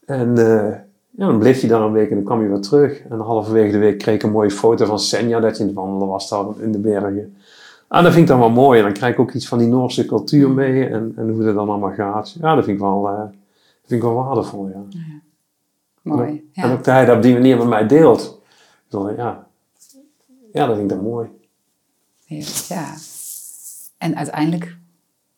[0.05, 0.75] En eh,
[1.09, 3.01] ja, dan bleef hij daar een week en dan kwam hij weer terug.
[3.09, 5.77] En halverwege de week kreeg ik een mooie foto van Senja, dat je in het
[5.77, 7.37] wandelen was daar in de bergen.
[7.87, 8.77] Ah, dat vind ik dan wel mooi.
[8.79, 11.55] En dan krijg ik ook iets van die Noorse cultuur mee en, en hoe dat
[11.55, 12.35] dan allemaal gaat.
[12.41, 13.29] Ja, dat vind ik wel, dat
[13.85, 14.83] vind ik wel waardevol, ja.
[16.01, 16.27] Mooi.
[16.29, 16.71] En Ja.
[16.71, 18.41] ook dat hij dat op die manier met mij deelt.
[18.87, 19.47] Dan, ja.
[20.53, 21.29] Ja, dat vind ik dan mooi.
[22.67, 22.93] ja.
[23.97, 24.77] En uiteindelijk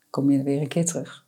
[0.10, 1.26] kom je er weer een keer terug.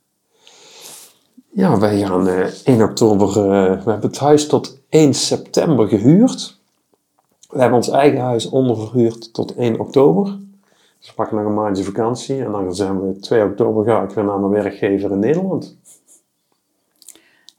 [1.50, 6.60] Ja, wij gaan eh 1 oktober, eh, we hebben het huis tot 1 september gehuurd.
[7.50, 10.38] We hebben ons eigen huis onderverhuurd tot 1 oktober.
[10.98, 14.10] Dus we pakken nog een maandje vakantie en dan zijn we 2 oktober ga ik
[14.10, 15.76] weer naar mijn werkgever in Nederland.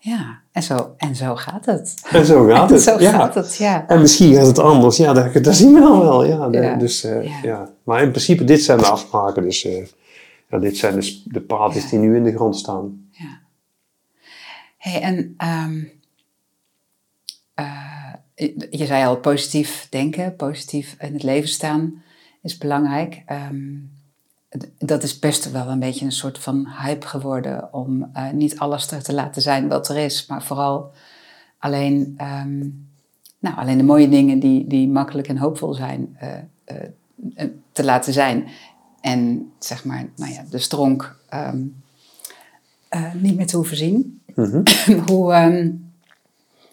[0.05, 2.03] Ja, en zo, en zo gaat het.
[2.11, 2.81] En zo gaat het.
[2.81, 3.11] zo ja.
[3.11, 3.87] gaat het, ja.
[3.87, 6.25] En misschien gaat het anders, ja, dat, dat zien we dan wel.
[6.25, 6.75] Ja, de- Ja.
[6.75, 7.69] Dus, eh, Ja.
[7.83, 9.43] Maar in principe, dit zijn de afspraken.
[9.43, 9.85] Dus eh,
[10.49, 11.89] ja, dit zijn dus de paaltjes Ja.
[11.89, 13.07] die nu in de grond staan.
[13.11, 13.39] ja.
[14.77, 15.83] hey, en ehm,
[17.53, 18.05] eh,
[18.69, 22.03] je zei al, positief denken, positief in het leven staan
[22.41, 23.23] is belangrijk.
[23.25, 23.65] Ehm,
[24.77, 28.91] dat is best wel een beetje een soort van hype geworden om eh, niet alles
[28.91, 30.91] er te laten zijn wat er is, maar vooral
[31.59, 32.59] alleen, ehm,
[33.39, 36.33] nou, alleen de mooie dingen die, die makkelijk en hoopvol zijn eh,
[37.35, 38.47] eh, te laten zijn.
[39.01, 41.63] En zeg maar, nou ja, de stronk ehm,
[42.89, 44.21] eh, niet meer te hoeven zien.
[44.35, 44.63] Mhm.
[45.07, 45.71] hoe, ehm,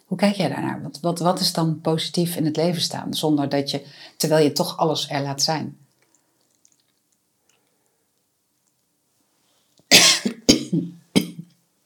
[0.06, 0.82] hoe kijk jij daarnaar?
[0.82, 3.14] Wat, wat, wat is dan positief in het leven staan?
[3.14, 5.76] Zonder dat je, terwijl je toch alles er laat zijn.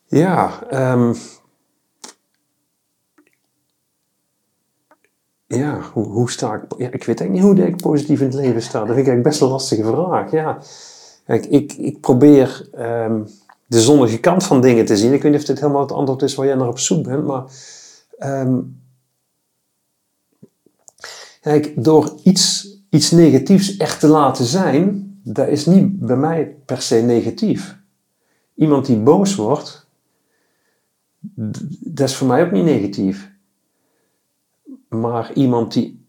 [0.06, 1.14] Ja, ehm,
[5.46, 6.62] ja hoe, hoe sta ik...
[6.78, 8.78] Ja, ik weet eigenlijk niet hoe ik positief in het leven sta.
[8.78, 10.30] Dat vind ik eigenlijk best een lastige vraag.
[10.30, 10.58] Ja.
[11.26, 13.22] Ik, ik probeer ehm,
[13.66, 15.12] de zonnige kant van dingen te zien.
[15.12, 17.26] Ik weet niet of dit helemaal het antwoord is waar jij naar op zoek bent,
[17.26, 17.44] maar...
[18.18, 18.60] ehm,
[21.40, 26.82] kijk, door iets, iets negatiefs echt te laten zijn, dat is niet bij mij per
[26.82, 27.76] se negatief.
[28.54, 29.85] Iemand die boos wordt,
[31.80, 33.30] dat is voor mij ook niet negatief.
[34.88, 36.06] Maar iemand die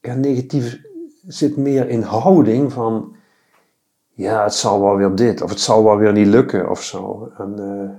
[0.00, 0.80] ja, negatief
[1.26, 3.16] zit meer in houding van
[4.14, 7.32] ja, het zal wel weer dit of het zal wel weer niet lukken of zo.
[7.38, 7.90] En eh,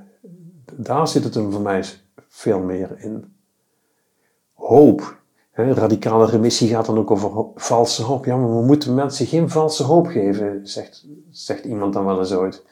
[0.75, 1.83] daar zit het hem voor mij
[2.27, 3.33] veel meer in.
[4.53, 5.17] Hoop.
[5.51, 8.25] Hè, radicale remissie gaat dan ook over valse hoop.
[8.25, 12.33] Ja, maar we moeten mensen geen valse hoop geven, zegt, zegt iemand dan wel eens
[12.33, 12.63] ooit.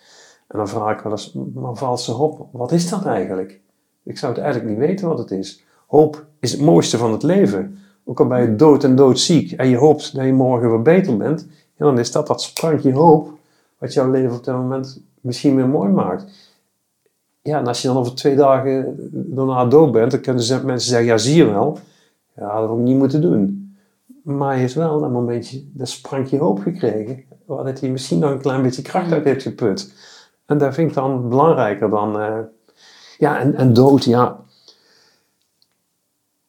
[0.48, 3.60] En dan vraag ik wel eens, maar valse hoop, wat is dat eigenlijk?
[4.04, 5.64] Ik zou het eigenlijk niet weten wat het is.
[5.88, 7.78] Hoop is het mooiste van het leven.
[8.04, 11.18] Ook al ben je dood en doodziek en je hoopt dat je morgen weer beter
[11.18, 13.30] bent, ja, dan is dat dat sprankje hoop
[13.78, 16.26] wat jouw leven op dat moment misschien weer mooi maakt.
[17.42, 20.90] Ja, en als je dan over twee dagen daarna dood bent, dan kunnen ze- mensen
[20.90, 21.78] zeggen, ja zie je wel,
[22.36, 23.72] ja, dat had ik niet moeten doen.
[24.24, 28.32] Maar hij heeft wel een momentje dat sprankje hoop gekregen, waar dat hij misschien nog
[28.32, 29.94] een klein beetje kracht uit heeft geput.
[30.48, 32.20] En dat vind ik dan belangrijker dan...
[32.20, 32.40] eh,
[33.18, 34.40] ja, en, en dood, ja.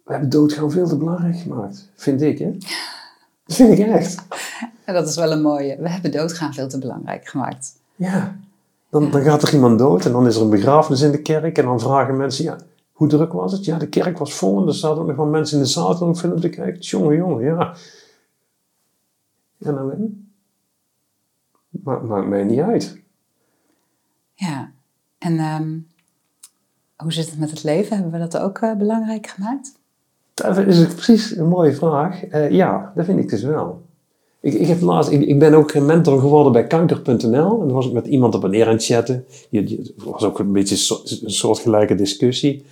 [0.04, 1.90] We hebben dood gewoon veel te belangrijk gemaakt.
[1.94, 2.56] Vind ik, hè?
[3.44, 4.26] Dat vind ik echt.
[4.84, 5.76] En dat is wel een mooie.
[5.76, 7.72] We hebben doodgaan veel te belangrijk gemaakt.
[7.94, 8.36] Ja.
[8.90, 11.58] Dan, dan gaat er iemand dood en dan is er een begrafenis in de kerk.
[11.58, 12.56] En dan vragen mensen, ja,
[12.92, 13.64] hoe druk was het?
[13.64, 16.00] Ja, de kerk was vol en er zaten ook nog wel mensen in de zaal
[16.00, 16.80] om film te kijken.
[16.80, 17.74] Jongen, jongen, ja.
[19.58, 20.30] En?
[21.70, 23.00] Maar maakt mij niet uit.
[24.38, 24.72] Ja.
[25.18, 25.76] En ehm,
[26.96, 27.96] hoe zit het met het leven?
[27.96, 29.72] Hebben we dat ook eh, belangrijk gemaakt?
[30.34, 32.24] Dat is precies een mooie vraag.
[32.24, 33.86] Eh, ja, dat vind ik dus wel.
[34.40, 37.60] Ik, ik, heb laatst, ik, ben ook mentor geworden bij kanker.nl.
[37.60, 39.24] En dan was ik met iemand op een neer aan het chatten.
[39.50, 42.64] Het was ook een beetje zo- een soortgelijke discussie.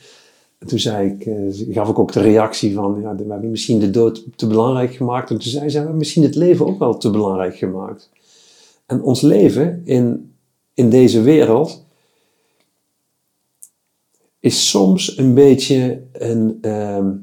[0.58, 3.78] En toen zei ik, eh, gaf ik ook de reactie van, ja, we hebben misschien
[3.78, 5.30] de dood te belangrijk gemaakt.
[5.30, 8.10] En toen zei ze, we hebben misschien het leven ook wel te belangrijk gemaakt.
[8.86, 10.34] En ons leven in,
[10.76, 11.86] in deze wereld
[14.40, 17.14] is soms een beetje een, ehm,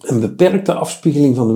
[0.00, 1.54] een beperkte afspiegeling van de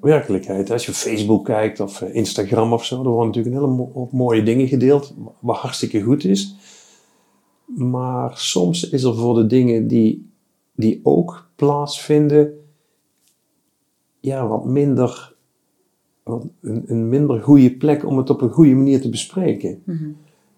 [0.00, 0.70] werkelijkheid-.
[0.70, 4.42] Als je Facebook kijkt of eh, Instagram of zo, er worden natuurlijk een hele mooie
[4.42, 6.56] dingen gedeeld, wat hartstikke goed is.
[7.66, 10.30] Maar soms is er voor de dingen die,
[10.74, 12.52] die ook plaatsvinden,
[14.20, 15.34] ja, wat minder,
[16.24, 16.52] een,
[16.86, 19.82] een minder goede plek om het op een goede manier te bespreken.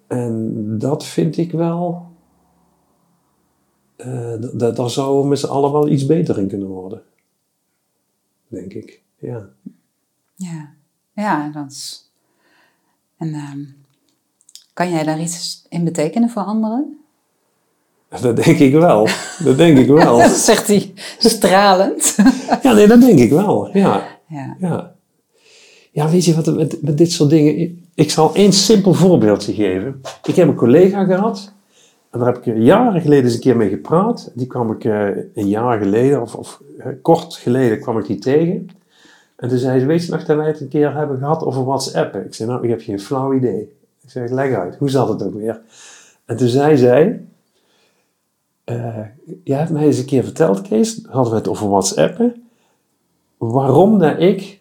[0.08, 2.06] En dat vind ik wel.
[3.96, 7.02] Uh, daar zouden we met z'n allen wel iets beter in kunnen worden.
[8.48, 9.48] Denk ik, ja.
[10.34, 10.74] Ja,
[11.12, 12.12] ja dat is.
[13.16, 13.64] En ehm,
[14.72, 16.98] kan jij daar iets in betekenen voor anderen?
[18.20, 19.08] Dat denk ik wel.
[19.44, 20.18] Dat denk ik wel.
[20.28, 22.16] dat zegt hij stralend.
[22.62, 23.76] ja, nee, dat denk ik wel.
[23.76, 24.18] Ja.
[24.28, 24.94] Ja, ja.
[25.92, 27.77] ja weet je wat, met, met dit soort dingen.
[27.98, 30.00] Ik zal één simpel voorbeeldje geven.
[30.22, 31.52] Ik heb een collega gehad.
[32.10, 34.32] En daar heb ik jaren geleden eens een keer mee gepraat.
[34.34, 38.18] Die kwam ik uh, een jaar geleden, of, of uh, kort geleden, kwam ik die
[38.18, 38.68] tegen.
[39.36, 41.64] En toen zei ze, weet je nog dat wij het een keer hebben gehad over
[41.64, 42.14] WhatsApp?
[42.14, 43.60] Ik zei, nou, ik heb geen flauw idee.
[44.02, 45.60] Ik zeg, leg uit, hoe zat het ook weer?
[46.24, 47.24] En toen zei zij,
[48.64, 48.98] uh,
[49.44, 52.48] jij hebt mij eens een keer verteld, Kees, hadden we het over WhatsAppen,
[53.38, 54.60] waarom dat ik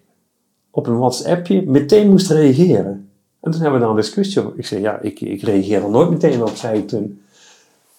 [0.71, 3.06] op een WhatsAppje meteen moest reageren.
[3.47, 4.57] En toen hebben we daar een discussie over.
[4.57, 7.21] Ik zei, ja, ik, ik reageer er nooit meteen op, zei ik toen.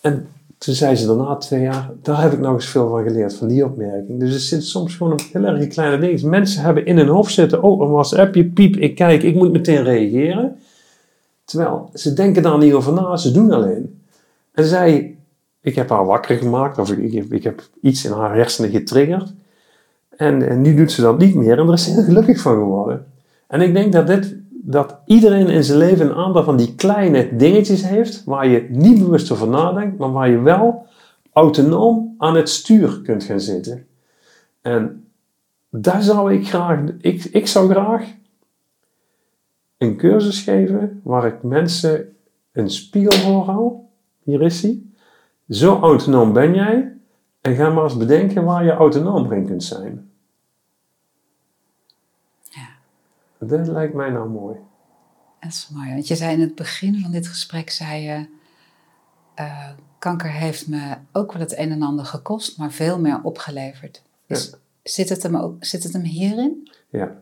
[0.01, 0.29] En
[0.59, 3.49] toen zei ze daarna twee jaar, daar heb ik nog eens veel van geleerd, van
[3.49, 4.21] die opmerking.
[4.21, 6.23] Dus er zit soms gewoon een heel erg kleine ding.
[6.23, 9.83] Mensen hebben in hun hoofd zitten, oh, een WhatsAppje, piep, ik kijk, ik moet meteen
[9.83, 10.57] reageren.
[11.45, 14.01] Terwijl ze denken daar niet over na, ze doen alleen.
[14.53, 15.17] En zij,
[15.61, 19.33] ik heb haar wakker gemaakt, of ik, ik, ik heb iets in haar hersenen getriggerd.
[20.17, 22.55] En, en, nu doet ze dat niet meer en daar is ze heel gelukkig van
[22.55, 23.07] geworden.
[23.47, 24.37] En ik denk dat, dit,
[24.71, 28.99] dat iedereen in zijn leven een aantal van die kleine dingetjes heeft, waar je niet
[28.99, 30.87] bewust over nadenkt, maar waar je wel
[31.33, 33.87] autonoom aan het stuur kunt gaan zitten.
[34.61, 35.09] En
[35.71, 38.15] daar zou ik graag, ik, ik zou graag
[39.79, 42.17] een cursus geven waar ik mensen
[42.53, 43.73] een spiegel voor hou.
[44.23, 44.83] Hier is hij.
[45.49, 46.97] Zo autonoom ben jij.
[47.41, 50.11] En ga maar eens bedenken waar je autonoom in kunt zijn.
[52.43, 52.69] Ja.
[53.39, 54.57] Dat lijkt mij nou mooi.
[55.41, 55.89] Dat is mooi.
[55.89, 58.27] Want je zei in het begin van dit gesprek, zei je...
[59.41, 59.69] Uh,
[59.99, 64.03] kanker heeft me ook wel het een en ander gekost, maar veel meer opgeleverd.
[64.83, 66.71] zit, het hem ook, zit het hem hierin?
[66.89, 67.17] Ja.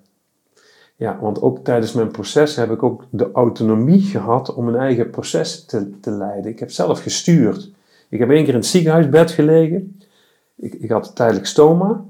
[0.97, 5.11] Ja, want ook tijdens mijn proces heb ik ook de autonomie gehad om mijn eigen
[5.11, 6.51] proces te, te leiden.
[6.51, 7.71] Ik heb zelf gestuurd.
[8.09, 10.01] Ik heb één keer in het ziekenhuisbed gelegen.
[10.57, 12.05] Ik, ik had tijdelijk stoma.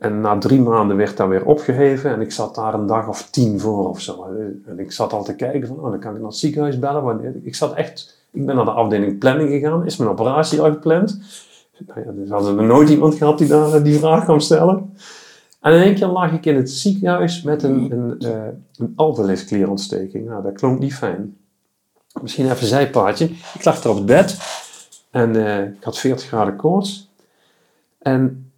[0.00, 2.10] En na drie maanden werd dat weer opgeheven.
[2.10, 4.26] En ik zat daar een dag of tien voor of zo.
[4.66, 7.02] En ik zat al te kijken van, oh, dan kan ik naar het ziekenhuis bellen.
[7.02, 9.86] Want ik zat echt, ik ben naar de afdeling planning gegaan.
[9.86, 11.20] Is mijn operatie al gepland?
[11.86, 14.94] Nou ja, dus hadden er nooit iemand gehad die daar die vraag kwam stellen.
[15.60, 18.46] En in één keer lag ik in het ziekenhuis met een, een, uh,
[18.76, 20.24] een.
[20.24, 21.36] Nou, dat klonk niet fijn.
[22.22, 23.24] Misschien even zijpaadje.
[23.54, 24.38] Ik lag er op het bed
[25.10, 25.36] en
[25.76, 27.10] ik had 40 graden koorts.
[27.98, 28.49] En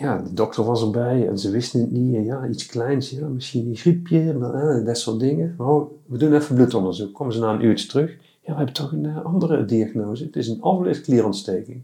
[0.00, 2.14] ja, de dokter was erbij en ze wisten het niet.
[2.14, 5.54] En ja, iets kleins, ja, misschien een griepje, uh, dat soort dingen.
[5.58, 7.14] Oh, we doen even bloedonderzoek.
[7.14, 8.10] Komen ze na een uurtje terug.
[8.40, 10.24] Ja, we hebben toch een andere diagnose.
[10.24, 11.82] Het is een alveolus-klierontsteking.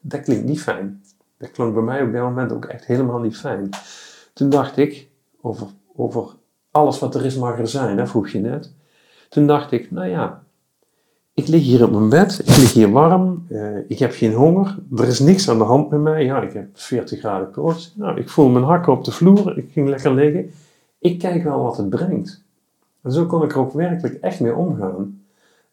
[0.00, 1.02] Dat klinkt niet fijn.
[1.38, 3.68] Dat klonk bij mij op dat moment ook echt helemaal niet fijn.
[4.32, 5.08] Toen dacht ik,
[5.40, 6.34] over, over
[6.70, 8.72] alles wat er is mag er zijn, hè, vroeg je net.
[9.28, 10.42] Toen dacht ik, nou ja,
[11.38, 14.78] ik lig hier op mijn bed, ik lig hier warm, uh, ik heb geen honger,
[14.96, 16.24] er is niks aan de hand met mij.
[16.24, 17.92] Ja, ik heb 40 graden koorts.
[17.96, 20.50] Nou, ik voel mijn hakken op de vloer, ik ging lekker liggen.
[20.98, 22.42] Ik kijk wel wat het brengt.
[23.02, 25.22] En zo kon ik er ook werkelijk echt mee omgaan.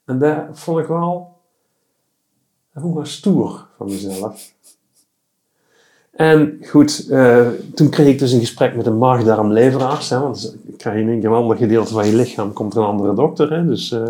[0.05, 1.33] En daar vond ik wel,
[2.73, 4.53] dat vond ik wel stoer van mezelf.
[6.11, 10.09] En goed, uh, toen kreeg ik dus een gesprek met een maag-darm-leverarts.
[10.09, 13.53] Want dan krijg in een ander gedeelte van je lichaam, komt een andere dokter.
[13.53, 14.07] Hè, dus, uh,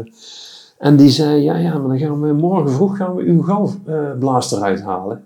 [0.77, 4.51] en die zei, ja, ja, maar dan gaan we morgen vroeg gaan we uw galblaas
[4.51, 5.25] eruit halen.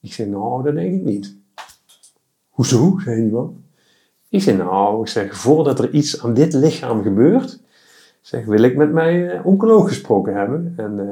[0.00, 1.36] Ik zei, nou, dat denk ik niet.
[2.50, 3.56] Hoezo, zei die man.
[4.28, 7.60] Ik zei, nou, ik zeg, voordat er iets aan dit lichaam gebeurt,
[8.20, 10.74] zeg, wil ik met mijn oncoloog gesproken hebben.
[10.76, 11.10] En uh,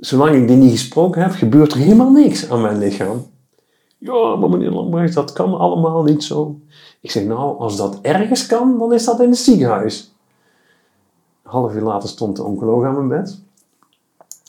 [0.00, 3.26] zolang ik die niet gesproken heb, gebeurt er helemaal niks aan mijn lichaam.
[3.98, 6.60] Ja, maar meneer Lambrecht, dat kan allemaal niet zo.
[7.00, 10.09] Ik zeg, nou, als dat ergens kan, dan is dat in het ziekenhuis.
[11.50, 13.38] Half uur later stond de oncoloog aan mijn bed.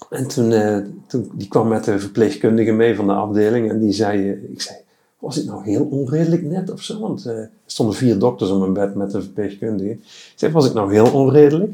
[0.09, 0.77] En toen, uh,
[1.07, 4.61] toen die kwam met de verpleegkundige mee van de afdeling en die zei, uh, ik
[4.61, 4.77] zei,
[5.19, 6.99] was ik nou heel onredelijk net of zo?
[6.99, 9.91] Want uh, er stonden vier dokters op mijn bed met een verpleegkundige.
[9.91, 11.73] Ik zei, was ik nou heel onredelijk?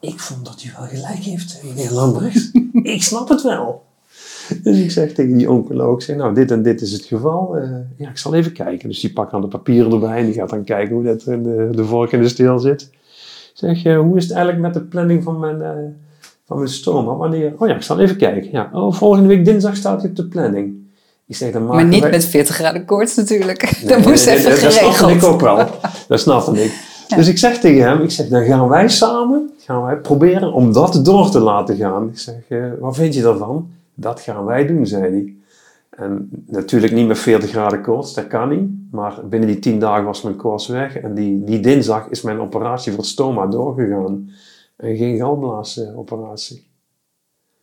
[0.00, 2.50] Ik vond dat u wel gelijk heeft, meneer Lambrecht.
[2.96, 3.84] ik snap het wel.
[4.62, 7.58] Dus ik zeg tegen die oncoloog, zeg, nou dit en dit is het geval.
[7.58, 8.88] Uh, ja, ik zal even kijken.
[8.88, 11.42] Dus die pakt dan de papieren erbij en die gaat dan kijken hoe dat in
[11.42, 12.90] de, de vork in de steel zit.
[13.56, 15.68] Zeg, uh, hoe is het eigenlijk met de planning van mijn, uh,
[16.46, 17.14] van mijn stoma?
[17.14, 17.52] Wanneer?
[17.58, 18.50] Oh ja, ik zal even kijken.
[18.52, 20.74] Ja, oh, volgende week dinsdag staat hij op de planning.
[21.26, 23.62] Ik zeg, dan maar niet met 40 graden koorts natuurlijk.
[23.62, 25.66] Nee, dat moest nee, even Dat snapte ik ook wel.
[26.08, 26.72] Dat snapte ik.
[27.16, 30.72] Dus ik zeg tegen hem, ik zeg, dan gaan wij samen, gaan wij proberen om
[30.72, 32.08] dat door te laten gaan.
[32.08, 33.68] Ik zeg, uh, wat vind je daarvan?
[33.94, 35.35] Dat gaan wij doen, zei hij.
[35.96, 38.70] En natuurlijk niet met 40 graden koorts, dat kan niet.
[38.90, 40.96] Maar binnen die 10 dagen was mijn koorts weg.
[40.96, 44.30] En die, die dinsdag is mijn operatie voor stoma doorgegaan.
[44.76, 46.66] En geen galblaasoperatie.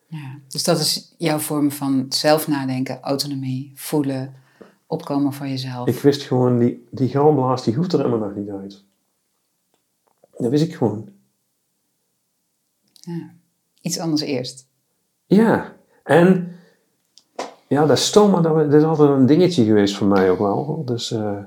[0.08, 4.34] Ja, dus dat is jouw vorm van zelf nadenken, autonomie, voelen,
[4.88, 5.88] opkomen voor jezelf.
[5.88, 8.84] Ik wist gewoon, die, die galblaas die hoeft er helemaal nog niet uit.
[10.38, 11.10] Dat wist ik gewoon.
[12.94, 13.34] Ja.
[13.82, 14.68] Iets anders eerst.
[15.26, 16.56] Ja, en
[17.74, 20.82] ja, dat stoma, dat, is altijd een dingetje geweest voor mij ook wel.
[20.86, 21.38] Dus uh,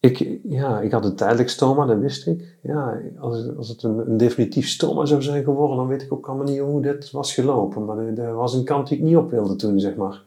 [0.00, 2.58] ik, ja, ik had een tijdelijk stoma, dat wist ik.
[2.62, 6.26] Ja, als, als het een, een, definitief stoma zou zijn geworden, dan weet ik ook
[6.26, 7.84] allemaal niet hoe dit was gelopen.
[7.84, 10.22] Maar er was een kant die ik niet op wilde toen, zeg maar.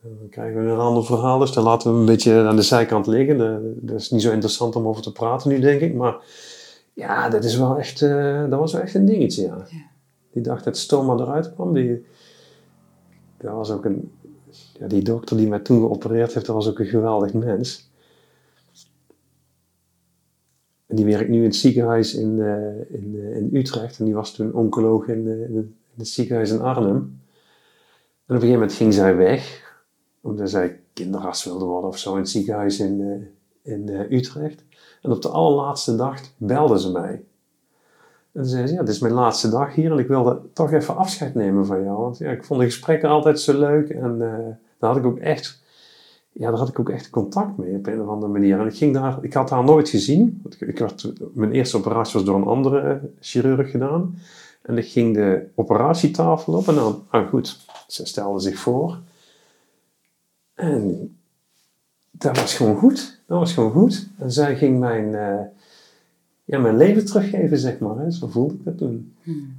[0.00, 2.62] Dan krijgen we een ander verhaal, dus dan laten we hem een beetje aan de
[2.62, 3.38] zijkant liggen.
[3.80, 5.94] Dat is niet zo interessant om over te praten nu, denk ik.
[5.94, 6.16] Maar
[6.92, 9.56] ja, dat, is wel echt, uh, dat was wel echt een dingetje, ja.
[9.70, 9.94] ja.
[10.32, 12.04] Die dag dat stoma eruit kwam, die,
[13.38, 14.12] dat was ook een...
[14.78, 17.90] Ja, die dokter die mij toen geopereerd heeft, dat was ook een geweldig mens.
[20.86, 23.98] En die werkt nu in het ziekenhuis in, uh, in, uh, in Utrecht.
[23.98, 26.94] En die was toen oncoloog in, uh, in, het ziekenhuis in Arnhem.
[26.94, 27.22] En op
[28.26, 29.74] een gegeven moment ging zij weg.
[30.20, 33.26] Omdat zij kinderarts wilde worden of zo in het ziekenhuis in,
[33.62, 34.64] in Utrecht.
[35.02, 37.24] En op de allerlaatste dag belde ze mij.
[38.36, 40.96] En zei ze, ja, dit is mijn laatste dag hier en ik wilde toch even
[40.96, 41.98] afscheid nemen van jou.
[41.98, 44.18] Want ja, ik vond de gesprekken altijd zo leuk en
[44.78, 45.64] daar had ik ook echt
[46.38, 48.60] ja, daar had ik ook echt contact mee op een of andere manier.
[48.60, 50.42] En ik, ging daar, ik had haar nooit gezien.
[50.58, 54.18] Ik werd, mijn eerste operatie was door een andere chirurg gedaan.
[54.62, 58.98] En ik ging de operatietafel op en dan, ah goed, ze stelde zich voor.
[60.54, 61.16] En
[62.10, 63.20] dat was gewoon goed.
[63.26, 64.08] Dat was gewoon goed.
[64.18, 65.40] En zij ging mijn, uh,
[66.46, 67.96] ja, mijn leven teruggeven, zeg maar.
[67.96, 68.10] Hè.
[68.10, 69.14] Zo voelde ik dat toen.
[69.22, 69.56] Hmm.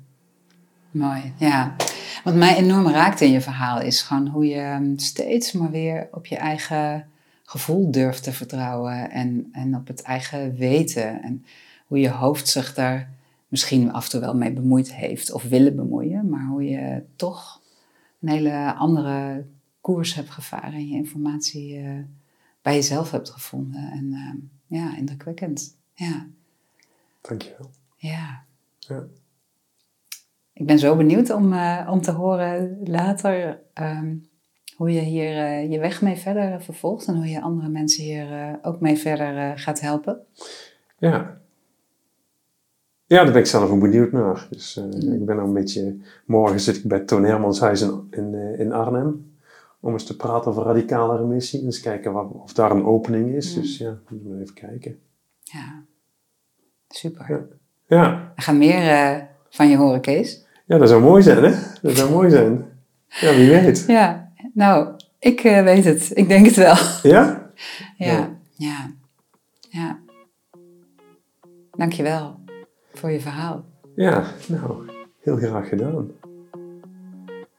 [0.92, 1.76] Mooi, ja.
[2.24, 6.08] Wat mij enorm raakt in je verhaal is gewoon hoe je ehm, steeds maar weer
[6.12, 7.08] op je eigen
[7.44, 11.22] gevoel durft te vertrouwen en, en op het eigen weten.
[11.22, 11.46] En
[11.88, 13.10] hoe je hoofd zich daar
[13.48, 17.62] misschien af en toe wel mee bemoeid heeft of willen bemoeien, maar hoe je toch
[18.22, 19.46] een hele andere
[19.82, 22.00] koers hebt gevaren en je informatie uh,
[22.62, 23.92] bij jezelf hebt gevonden.
[23.92, 25.76] En uh, ja, indrukwekkend.
[25.94, 26.28] Ja.
[27.28, 27.70] Dankjewel.
[27.96, 28.44] Ja.
[28.80, 29.08] ja
[30.58, 34.30] ik ben zo benieuwd om, uh, om te horen later um,
[34.76, 38.32] hoe je hier uh, je weg mee verder vervolgt en hoe je andere mensen hier
[38.32, 40.20] uh, ook mee verder gaat helpen.
[40.98, 41.42] Ja.
[43.06, 44.48] Ja, daar ben ik zelf ook benieuwd naar.
[44.50, 45.14] Dus mm.
[45.14, 45.98] ik ben nou een beetje...
[46.26, 49.36] Morgen zit ik bij Toon Hermans huis in, in, in, Arnhem.
[49.80, 51.60] Om eens te praten over radicale remissie.
[51.60, 53.56] En eens kijken wat, of daar een opening is.
[53.56, 53.62] Mm.
[53.62, 55.00] Dus ja, moeten we even kijken.
[55.44, 55.84] Ja.
[56.88, 57.26] Super.
[57.30, 57.40] Ja.
[57.98, 58.32] ja.
[58.36, 60.46] We gaan meer van je horen, Kees.
[60.66, 61.54] Ja, dat zou mooi zijn, hè?
[61.82, 62.66] Dat zou mooi zijn.
[63.08, 63.84] Ja, wie weet.
[63.88, 66.12] Ja, nou, ik uh, weet het.
[66.14, 66.76] Ik denk het wel.
[67.04, 67.36] Ja?
[67.98, 68.92] Ja, ja,
[69.70, 70.00] ja.
[71.72, 72.40] Dankjewel
[72.94, 73.66] voor je verhaal.
[73.96, 74.90] Ja, nou,
[75.22, 76.12] heel graag gedaan.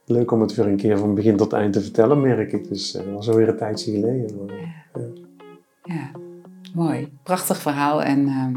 [0.04, 2.68] Leuk om het weer een keer van begin tot eind te vertellen, merk ik.
[2.68, 4.46] Dus dat was alweer een tijdje geleden.
[4.46, 4.74] Maar, ja.
[4.94, 5.94] Ja.
[5.94, 6.10] ja.
[6.74, 7.12] mooi.
[7.22, 8.56] Prachtig verhaal en uh,